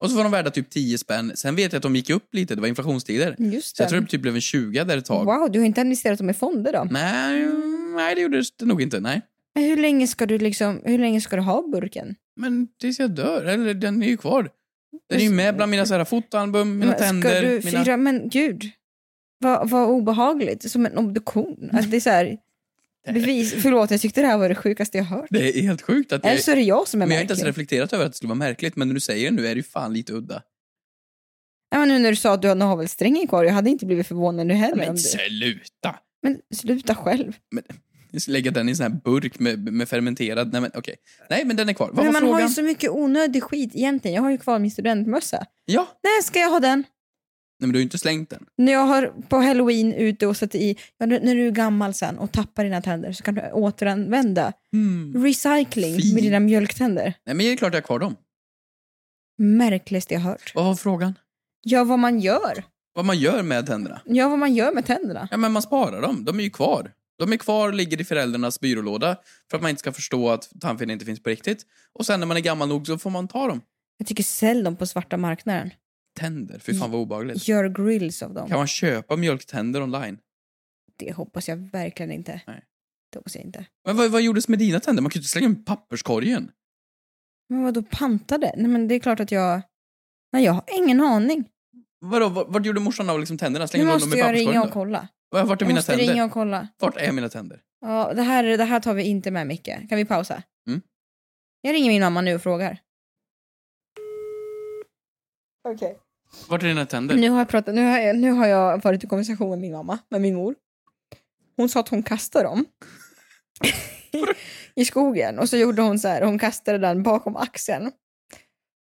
Och 0.00 0.10
så 0.10 0.16
var 0.16 0.22
de 0.22 0.32
värda 0.32 0.50
typ 0.50 0.70
10 0.70 0.98
spänn. 0.98 1.32
Sen 1.34 1.56
vet 1.56 1.72
jag 1.72 1.78
att 1.78 1.82
de 1.82 1.96
gick 1.96 2.10
upp 2.10 2.34
lite, 2.34 2.54
det 2.54 2.60
var 2.60 2.68
inflationstider. 2.68 3.34
just 3.38 3.76
Så 3.76 3.82
jag 3.82 3.90
tror 3.90 4.00
det. 4.00 4.06
typ 4.06 4.22
blev 4.22 4.34
en 4.34 4.40
20 4.40 4.84
där 4.84 4.98
ett 4.98 5.04
tag. 5.04 5.24
Wow, 5.24 5.50
du 5.52 5.58
har 5.58 5.66
inte 5.66 5.80
investerat 5.80 6.18
dem 6.18 6.30
i 6.30 6.34
fonder 6.34 6.72
då? 6.72 6.86
Nej, 6.90 7.48
nej, 7.96 8.14
det 8.14 8.20
gjorde 8.20 8.42
det 8.58 8.64
nog 8.64 8.82
inte. 8.82 9.00
Nej. 9.00 9.22
Men 9.54 9.64
hur 9.64 9.76
länge 9.76 10.06
ska 10.06 10.26
du 10.26 10.38
liksom, 10.38 10.80
hur 10.84 10.98
länge 10.98 11.20
ska 11.20 11.36
du 11.36 11.42
ha 11.42 11.68
burken? 11.72 12.14
Men 12.36 12.68
tills 12.80 12.98
jag 12.98 13.10
dör, 13.10 13.44
eller 13.44 13.74
den 13.74 14.02
är 14.02 14.06
ju 14.06 14.16
kvar. 14.16 14.48
Den 15.08 15.18
är 15.18 15.24
ju 15.24 15.30
med 15.30 15.56
bland 15.56 15.70
mina 15.70 15.86
så 15.86 15.94
här, 15.94 16.04
fotoalbum, 16.04 16.78
mina 16.78 16.86
Men 16.86 16.94
ska 16.98 17.06
tänder. 17.06 17.42
du 17.42 17.60
mina... 17.64 17.84
fira, 17.84 17.96
men 17.96 18.28
gud. 18.28 18.64
Vad, 19.38 19.70
vad 19.70 19.88
obehagligt, 19.88 20.70
som 20.70 20.86
en 20.86 20.98
obduktion. 20.98 21.70
Alltså 21.72 21.90
det 21.90 21.96
är 21.96 22.00
så 22.00 22.10
här, 22.10 22.36
bevis, 23.04 23.54
förlåt 23.62 23.90
jag 23.90 24.00
tyckte 24.00 24.20
det 24.20 24.26
här 24.26 24.38
var 24.38 24.48
det 24.48 24.54
sjukaste 24.54 24.98
jag 24.98 25.04
hört. 25.04 25.26
Det 25.30 25.58
är 25.58 25.62
helt 25.62 25.82
sjukt 25.82 26.12
att 26.12 26.24
Eller 26.24 26.34
jag... 26.34 26.44
så 26.44 26.50
är 26.50 26.56
det 26.56 26.62
jag 26.62 26.88
som 26.88 27.02
är 27.02 27.06
Men 27.06 27.10
jag 27.14 27.18
har 27.18 27.22
inte 27.22 27.32
ens 27.32 27.42
märklig. 27.42 27.50
reflekterat 27.62 27.92
över 27.92 28.04
att 28.04 28.12
det 28.12 28.16
skulle 28.16 28.28
vara 28.28 28.38
märkligt, 28.38 28.76
men 28.76 28.88
när 28.88 28.94
du 28.94 29.00
säger 29.00 29.30
det 29.30 29.36
nu 29.36 29.46
är 29.46 29.50
det 29.54 29.56
ju 29.58 29.62
fan 29.62 29.92
lite 29.92 30.12
udda. 30.12 30.42
Ja, 31.70 31.78
men 31.78 31.88
nu 31.88 31.98
när 31.98 32.10
du 32.10 32.16
sa 32.16 32.32
att 32.34 32.42
du 32.42 32.48
har 32.48 32.54
navelsträngen 32.54 33.26
kvar, 33.26 33.44
jag 33.44 33.52
hade 33.52 33.70
inte 33.70 33.86
blivit 33.86 34.06
förvånad 34.06 34.46
nu 34.46 34.54
heller. 34.54 34.76
Men 34.76 34.98
sluta! 34.98 35.96
men 36.22 36.38
sluta 36.54 36.94
själv. 36.94 37.32
Ska 38.18 38.32
lägga 38.32 38.50
den 38.50 38.68
i 38.68 38.70
en 38.70 38.76
sån 38.76 38.92
här 38.92 39.00
burk 39.04 39.38
med, 39.38 39.72
med 39.72 39.88
fermenterad... 39.88 40.52
Nej 40.52 40.60
men 40.60 40.70
okej. 40.74 40.96
Nej 41.30 41.44
men 41.44 41.56
den 41.56 41.68
är 41.68 41.72
kvar. 41.72 41.86
Vad 41.92 41.96
Men 41.96 42.04
var 42.04 42.12
man 42.12 42.20
frågan? 42.20 42.34
har 42.42 42.48
ju 42.48 42.54
så 42.54 42.62
mycket 42.62 42.90
onödig 42.90 43.42
skit 43.42 43.70
egentligen. 43.74 44.14
Jag 44.14 44.22
har 44.22 44.30
ju 44.30 44.38
kvar 44.38 44.58
min 44.58 44.70
studentmössa. 44.70 45.46
Ja. 45.64 45.88
Nej, 46.02 46.22
ska 46.22 46.38
jag 46.38 46.50
ha 46.50 46.60
den? 46.60 46.84
Nej 47.60 47.66
men 47.66 47.72
du 47.72 47.76
har 47.76 47.80
ju 47.80 47.84
inte 47.84 47.98
slängt 47.98 48.30
den. 48.30 48.46
När 48.58 48.72
jag 48.72 48.84
har 48.86 49.12
på 49.28 49.36
halloween 49.36 49.92
ute 49.92 50.26
och 50.26 50.36
satt 50.36 50.54
i, 50.54 50.76
när 50.98 51.34
du 51.34 51.46
är 51.46 51.50
gammal 51.50 51.94
sen 51.94 52.18
och 52.18 52.32
tappar 52.32 52.64
dina 52.64 52.82
tänder 52.82 53.12
så 53.12 53.22
kan 53.22 53.34
du 53.34 53.50
återanvända. 53.52 54.52
Mm. 54.72 55.24
Recycling 55.24 55.96
Fint. 55.96 56.14
med 56.14 56.22
dina 56.22 56.40
mjölktänder. 56.40 57.04
Nej 57.04 57.34
men 57.34 57.38
det 57.38 57.52
är 57.52 57.56
klart 57.56 57.74
jag 57.74 57.80
har 57.80 57.86
kvar 57.86 57.98
dem. 57.98 58.16
Märkligaste 59.38 60.14
jag 60.14 60.20
hört. 60.20 60.52
Vad 60.54 60.64
var 60.64 60.74
frågan? 60.74 61.18
Ja, 61.62 61.84
vad 61.84 61.98
man 61.98 62.20
gör. 62.20 62.64
Vad 62.94 63.04
man 63.04 63.18
gör 63.18 63.42
med 63.42 63.66
tänderna? 63.66 64.00
Ja, 64.04 64.28
vad 64.28 64.38
man 64.38 64.54
gör 64.54 64.72
med 64.72 64.86
tänderna. 64.86 65.28
Ja 65.30 65.36
men 65.36 65.52
man 65.52 65.62
sparar 65.62 66.02
dem. 66.02 66.24
De 66.24 66.38
är 66.38 66.44
ju 66.44 66.50
kvar. 66.50 66.92
De 67.18 67.32
är 67.32 67.36
kvar 67.36 67.68
och 67.68 67.74
ligger 67.74 68.00
i 68.00 68.04
föräldrarnas 68.04 68.60
byrålåda 68.60 69.16
för 69.50 69.56
att 69.56 69.62
man 69.62 69.70
inte 69.70 69.80
ska 69.80 69.92
förstå 69.92 70.30
att 70.30 70.50
tandfen 70.60 70.90
inte 70.90 71.04
finns 71.04 71.22
på 71.22 71.30
riktigt. 71.30 71.66
Och 71.92 72.06
sen 72.06 72.20
när 72.20 72.26
man 72.26 72.36
är 72.36 72.40
gammal 72.40 72.68
nog 72.68 72.86
så 72.86 72.98
får 72.98 73.10
man 73.10 73.28
ta 73.28 73.46
dem. 73.46 73.60
Jag 73.98 74.06
tycker 74.06 74.22
sälj 74.22 74.62
dem 74.62 74.76
på 74.76 74.86
svarta 74.86 75.16
marknaden. 75.16 75.70
Tänder, 76.20 76.58
fy 76.58 76.74
fan 76.74 76.90
vad 76.90 77.00
obehagligt. 77.00 77.48
Gör 77.48 77.68
grills 77.68 78.22
av 78.22 78.34
dem. 78.34 78.48
Kan 78.48 78.58
man 78.58 78.66
köpa 78.66 79.16
mjölktänder 79.16 79.82
online? 79.82 80.18
Det 80.98 81.12
hoppas 81.12 81.48
jag 81.48 81.56
verkligen 81.56 82.12
inte. 82.12 82.40
Nej. 82.46 82.64
Det 83.12 83.18
hoppas 83.18 83.34
jag 83.36 83.44
inte. 83.44 83.66
Men 83.86 83.96
vad, 83.96 84.10
vad 84.10 84.22
gjordes 84.22 84.48
med 84.48 84.58
dina 84.58 84.80
tänder? 84.80 85.02
Man 85.02 85.10
kan 85.10 85.18
ju 85.18 85.20
inte 85.20 85.28
slänga 85.30 85.48
dem 85.48 85.56
i 85.60 85.64
papperskorgen. 85.64 86.50
Men 87.48 87.62
vad 87.62 87.74
då 87.74 87.82
pantade? 87.82 88.52
Nej 88.56 88.66
men 88.66 88.88
det 88.88 88.94
är 88.94 88.98
klart 89.00 89.20
att 89.20 89.30
jag... 89.32 89.62
Nej 90.32 90.44
jag 90.44 90.52
har 90.52 90.64
ingen 90.78 91.00
aning. 91.00 91.44
Vadå, 92.00 92.28
vad, 92.28 92.52
vad 92.52 92.66
gjorde 92.66 92.80
morsan 92.80 93.10
av 93.10 93.20
liksom 93.20 93.38
tänderna? 93.38 93.64
Nu 93.64 93.68
Slängde 93.68 93.86
hon 93.86 94.00
dem 94.00 94.08
måste 94.08 94.16
i 94.16 94.20
jag 94.20 94.26
papperskorgen 94.26 94.52
ringa 94.52 94.60
då? 94.62 94.66
och 94.68 94.72
kolla. 94.72 95.08
Vart 95.30 95.44
är 95.44 95.48
Jag 95.48 95.68
mina 95.68 95.78
måste 95.78 95.92
tänder? 95.92 96.12
ringa 96.12 96.24
och 96.24 96.32
kolla. 96.32 96.68
Vart 96.78 96.96
är 96.96 97.12
mina 97.12 97.28
tänder? 97.28 97.62
Ja, 97.80 98.12
det, 98.14 98.22
här, 98.22 98.44
det 98.44 98.64
här 98.64 98.80
tar 98.80 98.94
vi 98.94 99.02
inte 99.02 99.30
med 99.30 99.46
Micke. 99.46 99.66
Kan 99.88 99.96
vi 99.98 100.04
pausa? 100.04 100.42
Mm. 100.68 100.80
Jag 101.60 101.72
ringer 101.74 101.90
min 101.90 102.00
mamma 102.02 102.20
nu 102.20 102.34
och 102.34 102.42
frågar. 102.42 102.78
Okej. 105.68 105.98
Vart 106.48 106.62
är 106.62 106.66
dina 106.68 106.86
tänder? 106.86 107.16
Nu 107.16 107.30
har, 107.30 107.38
jag 107.38 107.48
pratat, 107.48 107.74
nu, 107.74 107.84
har 107.84 107.98
jag, 107.98 108.16
nu 108.16 108.30
har 108.30 108.46
jag 108.46 108.82
varit 108.82 109.04
i 109.04 109.06
konversation 109.06 109.50
med 109.50 109.58
min 109.58 109.72
mamma, 109.72 109.98
med 110.08 110.20
min 110.20 110.34
mor. 110.34 110.54
Hon 111.56 111.68
sa 111.68 111.80
att 111.80 111.88
hon 111.88 112.02
kastade 112.02 112.44
dem 112.44 112.64
i 114.74 114.84
skogen 114.84 115.38
och 115.38 115.48
så 115.48 115.56
gjorde 115.56 115.82
hon 115.82 115.98
så 115.98 116.08
här, 116.08 116.22
hon 116.22 116.38
kastade 116.38 116.78
den 116.78 117.02
bakom 117.02 117.36
axeln. 117.36 117.90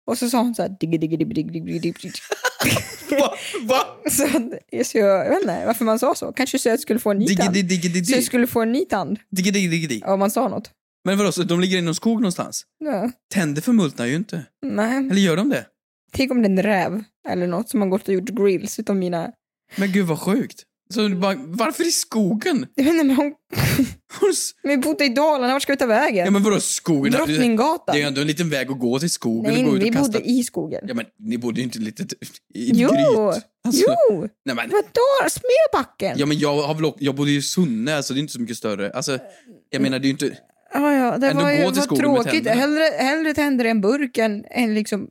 Och 0.07 0.17
så 0.17 0.29
sa 0.29 0.37
hon 0.37 0.55
så 0.55 0.61
här... 0.61 0.75
Digg, 0.79 0.99
digg, 0.99 1.19
digg, 1.19 1.35
digg, 1.35 1.51
digg, 1.51 1.81
digg, 1.81 1.81
digg. 1.81 2.13
Va? 3.19 3.33
Va? 3.61 4.09
Så, 4.09 4.27
så 4.83 4.97
jag, 4.97 5.25
jag 5.25 5.29
vet 5.29 5.41
inte 5.41 5.63
varför 5.65 5.85
man 5.85 5.99
sa 5.99 6.15
så. 6.15 6.31
Kanske 6.31 6.59
så 6.59 6.69
jag 6.69 6.79
skulle 6.79 6.99
få 6.99 7.11
en 7.11 7.17
ny 7.17 7.35
tand. 7.35 7.55
Så 8.05 8.15
jag 8.15 8.23
skulle 8.23 8.47
få 8.47 8.61
en 8.61 8.71
ny 8.71 8.85
tand. 8.85 9.19
Digg, 9.29 9.53
digg, 9.53 9.71
digg, 9.71 9.89
digg. 9.89 10.07
Om 10.07 10.19
man 10.19 10.31
sa 10.31 10.47
något. 10.47 10.71
Men 11.05 11.17
vadå, 11.17 11.31
så 11.31 11.43
de 11.43 11.59
ligger 11.59 11.77
i 11.77 11.81
någon 11.81 11.95
skog 11.95 12.21
någonstans? 12.21 12.65
Ja. 12.79 13.11
Tänder 13.33 13.61
förmultnar 13.61 14.05
ju 14.05 14.15
inte. 14.15 14.45
Nej. 14.65 14.97
Eller 14.97 15.21
gör 15.21 15.37
de 15.37 15.49
det? 15.49 15.65
Tänk 16.11 16.31
om 16.31 16.41
det 16.41 16.47
är 16.47 16.51
en 16.51 16.63
räv 16.63 17.03
eller 17.29 17.47
något 17.47 17.69
som 17.69 17.81
har 17.81 17.87
gått 17.87 18.07
och 18.07 18.13
gjort 18.13 18.29
grills 18.29 18.79
utav 18.79 18.95
mina... 18.95 19.31
Men 19.75 19.91
gud 19.91 20.05
vad 20.07 20.19
sjukt. 20.19 20.63
Så 20.89 21.09
bara, 21.09 21.35
varför 21.45 21.87
i 21.87 21.91
skogen? 21.91 22.67
Jag 22.75 22.83
vet 22.83 22.93
inte, 22.93 23.03
men 23.05 23.15
hon... 23.15 23.33
Vi 24.63 24.77
bodde 24.77 25.05
i 25.05 25.09
Dalarna, 25.09 25.53
vart 25.53 25.61
ska 25.61 25.73
vi 25.73 25.77
ta 25.77 25.85
vägen? 25.85 26.25
Ja 26.25 26.31
men 26.31 26.43
vadå 26.43 26.59
skogen? 26.59 27.13
Drottninggatan. 27.13 27.83
Det 27.93 27.99
är 27.99 28.01
ju 28.01 28.07
ändå 28.07 28.21
en 28.21 28.27
liten 28.27 28.49
väg 28.49 28.71
att 28.71 28.79
gå 28.79 28.99
till 28.99 29.09
skogen 29.09 29.53
Nej, 29.53 29.63
och 29.65 29.69
gå 29.71 29.77
ut 29.77 29.83
vi 29.83 29.89
och 29.89 29.93
kasta. 29.93 30.11
bodde 30.11 30.29
i 30.29 30.43
skogen. 30.43 30.81
Ja 30.87 30.93
men 30.93 31.05
ni 31.19 31.37
bodde 31.37 31.59
ju 31.59 31.63
inte 31.63 31.79
lite 31.79 32.03
i 32.53 32.71
ett 32.71 32.77
Jo, 32.77 32.89
gryt. 32.89 33.43
Alltså, 33.63 33.85
jo! 34.09 34.27
Nej, 34.45 34.55
men, 34.55 34.69
Vadå? 34.69 35.29
Smedbacken? 35.29 36.17
ja 36.17 36.25
men 36.25 36.39
jag, 36.39 36.61
har 36.61 36.75
väl, 36.75 36.85
åkt- 36.85 37.01
jag 37.01 37.15
bodde 37.15 37.31
ju 37.31 37.37
i 37.37 37.41
Sunne, 37.41 37.95
alltså 37.95 38.13
det 38.13 38.19
är 38.19 38.21
inte 38.21 38.33
så 38.33 38.41
mycket 38.41 38.57
större. 38.57 38.91
Alltså, 38.91 39.19
jag 39.69 39.81
menar 39.81 39.99
det 39.99 40.05
är 40.05 40.07
ju 40.07 40.11
inte... 40.11 40.37
Ja, 40.73 40.93
ja, 40.93 41.17
det 41.17 41.27
Ändå 41.27 41.41
var 41.43 41.51
ju 41.51 41.71
tråkigt. 41.71 42.47
Hellre, 42.47 42.83
hellre 42.83 43.33
tänder 43.33 43.65
en 43.65 43.81
burk 43.81 44.17
än, 44.17 44.45
än 44.51 44.73
liksom... 44.75 45.07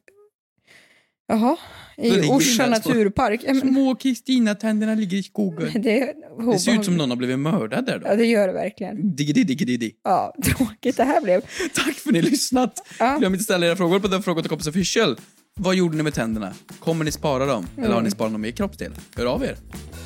Jaha, 1.29 1.57
i 1.97 2.29
Orsa 2.29 2.67
naturpark. 2.67 3.61
Små 3.61 3.95
Kristina-tänderna 3.95 4.95
ligger 4.95 5.19
i 5.19 5.23
skogen. 5.23 5.71
Det, 5.83 6.15
Det 6.53 6.59
ser 6.59 6.73
ut 6.73 6.85
som 6.85 6.97
någon 6.97 7.11
har 7.11 7.17
blivit 7.17 7.39
mördad 7.39 7.87
där 7.87 7.99
då. 7.99 8.07
Ja, 8.07 8.17
det 8.17 8.25
gör 8.27 8.47
det 8.47 8.53
verkligen. 8.53 9.17
Diggidi, 9.17 9.45
diggidi, 9.45 9.77
di. 9.77 9.93
Ja, 10.05 10.35
tråkigt 10.45 10.97
det 10.97 11.05
här 11.05 11.21
blev. 11.21 11.41
Tack 11.75 11.95
för 11.95 12.09
att 12.09 12.13
ni 12.13 12.21
har 12.21 12.31
lyssnat. 12.31 12.87
Ja. 12.99 13.17
Glöm 13.19 13.33
inte 13.35 13.41
att 13.41 13.45
ställa 13.45 13.67
era 13.67 13.77
frågor 13.77 14.01
på 14.01 14.09
den 14.09 14.23
frågan 14.23 14.43
till 14.43 14.51
kompis 14.51 14.67
official. 14.67 15.17
Vad 15.61 15.75
gjorde 15.75 15.97
ni 15.97 16.03
med 16.03 16.15
tänderna? 16.15 16.53
Kommer 16.79 17.05
ni 17.05 17.13
spara 17.13 17.47
dem? 17.47 17.67
Eller 17.79 17.95
har 17.95 18.03
ni 18.03 18.11
sparat 18.11 18.33
dem 18.33 18.45
i 18.45 18.53
kroppsdel? 18.53 18.93
Hör 19.17 19.27
av 19.27 19.45
er. 19.45 19.57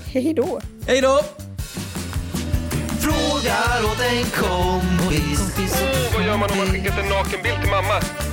Hej 0.06 0.35
då. 0.35 0.61
Hej 0.87 1.00
då! 1.00 1.20
Frågar 3.00 3.85
åt 3.85 4.00
en 4.12 4.24
kompis. 4.24 5.40
Oh, 5.40 6.14
vad 6.14 6.26
gör 6.26 6.37
man 6.37 6.50
om 6.50 6.59
man 6.59 6.66
skickat 6.66 6.98
en 6.98 7.09
nakenbild 7.09 7.61
till 7.61 7.70
mamma? 7.70 8.30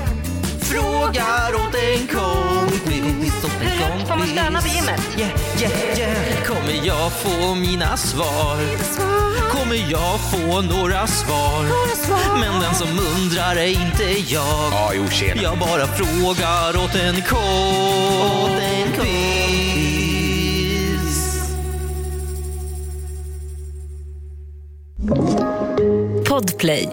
Frågar 0.70 1.56
åt 1.56 1.76
en 1.76 2.08
kompis. 2.08 3.46
Åt 3.46 3.62
en 3.62 3.68
Hur 3.68 3.78
högt 3.78 4.08
får 4.08 4.16
man 4.16 4.28
stöna 4.28 4.62
på 4.62 4.68
gymmet? 4.68 5.02
Yeah, 5.18 5.32
yeah, 5.62 6.00
yeah. 6.00 6.44
Kommer 6.44 6.88
jag 6.88 7.12
få 7.12 7.56
mina 7.56 7.98
svar? 7.98 8.58
Kommer 9.50 9.92
jag 9.92 10.20
få 10.32 10.62
några 10.62 11.08
svar? 11.08 11.66
Men 12.40 12.62
den 12.62 12.76
som 12.76 12.88
undrar 12.88 13.56
är 13.56 13.68
inte 13.68 14.04
jag. 14.34 14.72
Ja, 14.72 14.92
jo, 14.96 15.08
tjena. 15.12 15.42
Jag 15.42 15.60
bara 15.60 15.88
frågar 15.88 16.84
åt 16.84 16.96
en 16.96 17.22
kompis. 17.22 17.48
Podplay, 26.30 26.90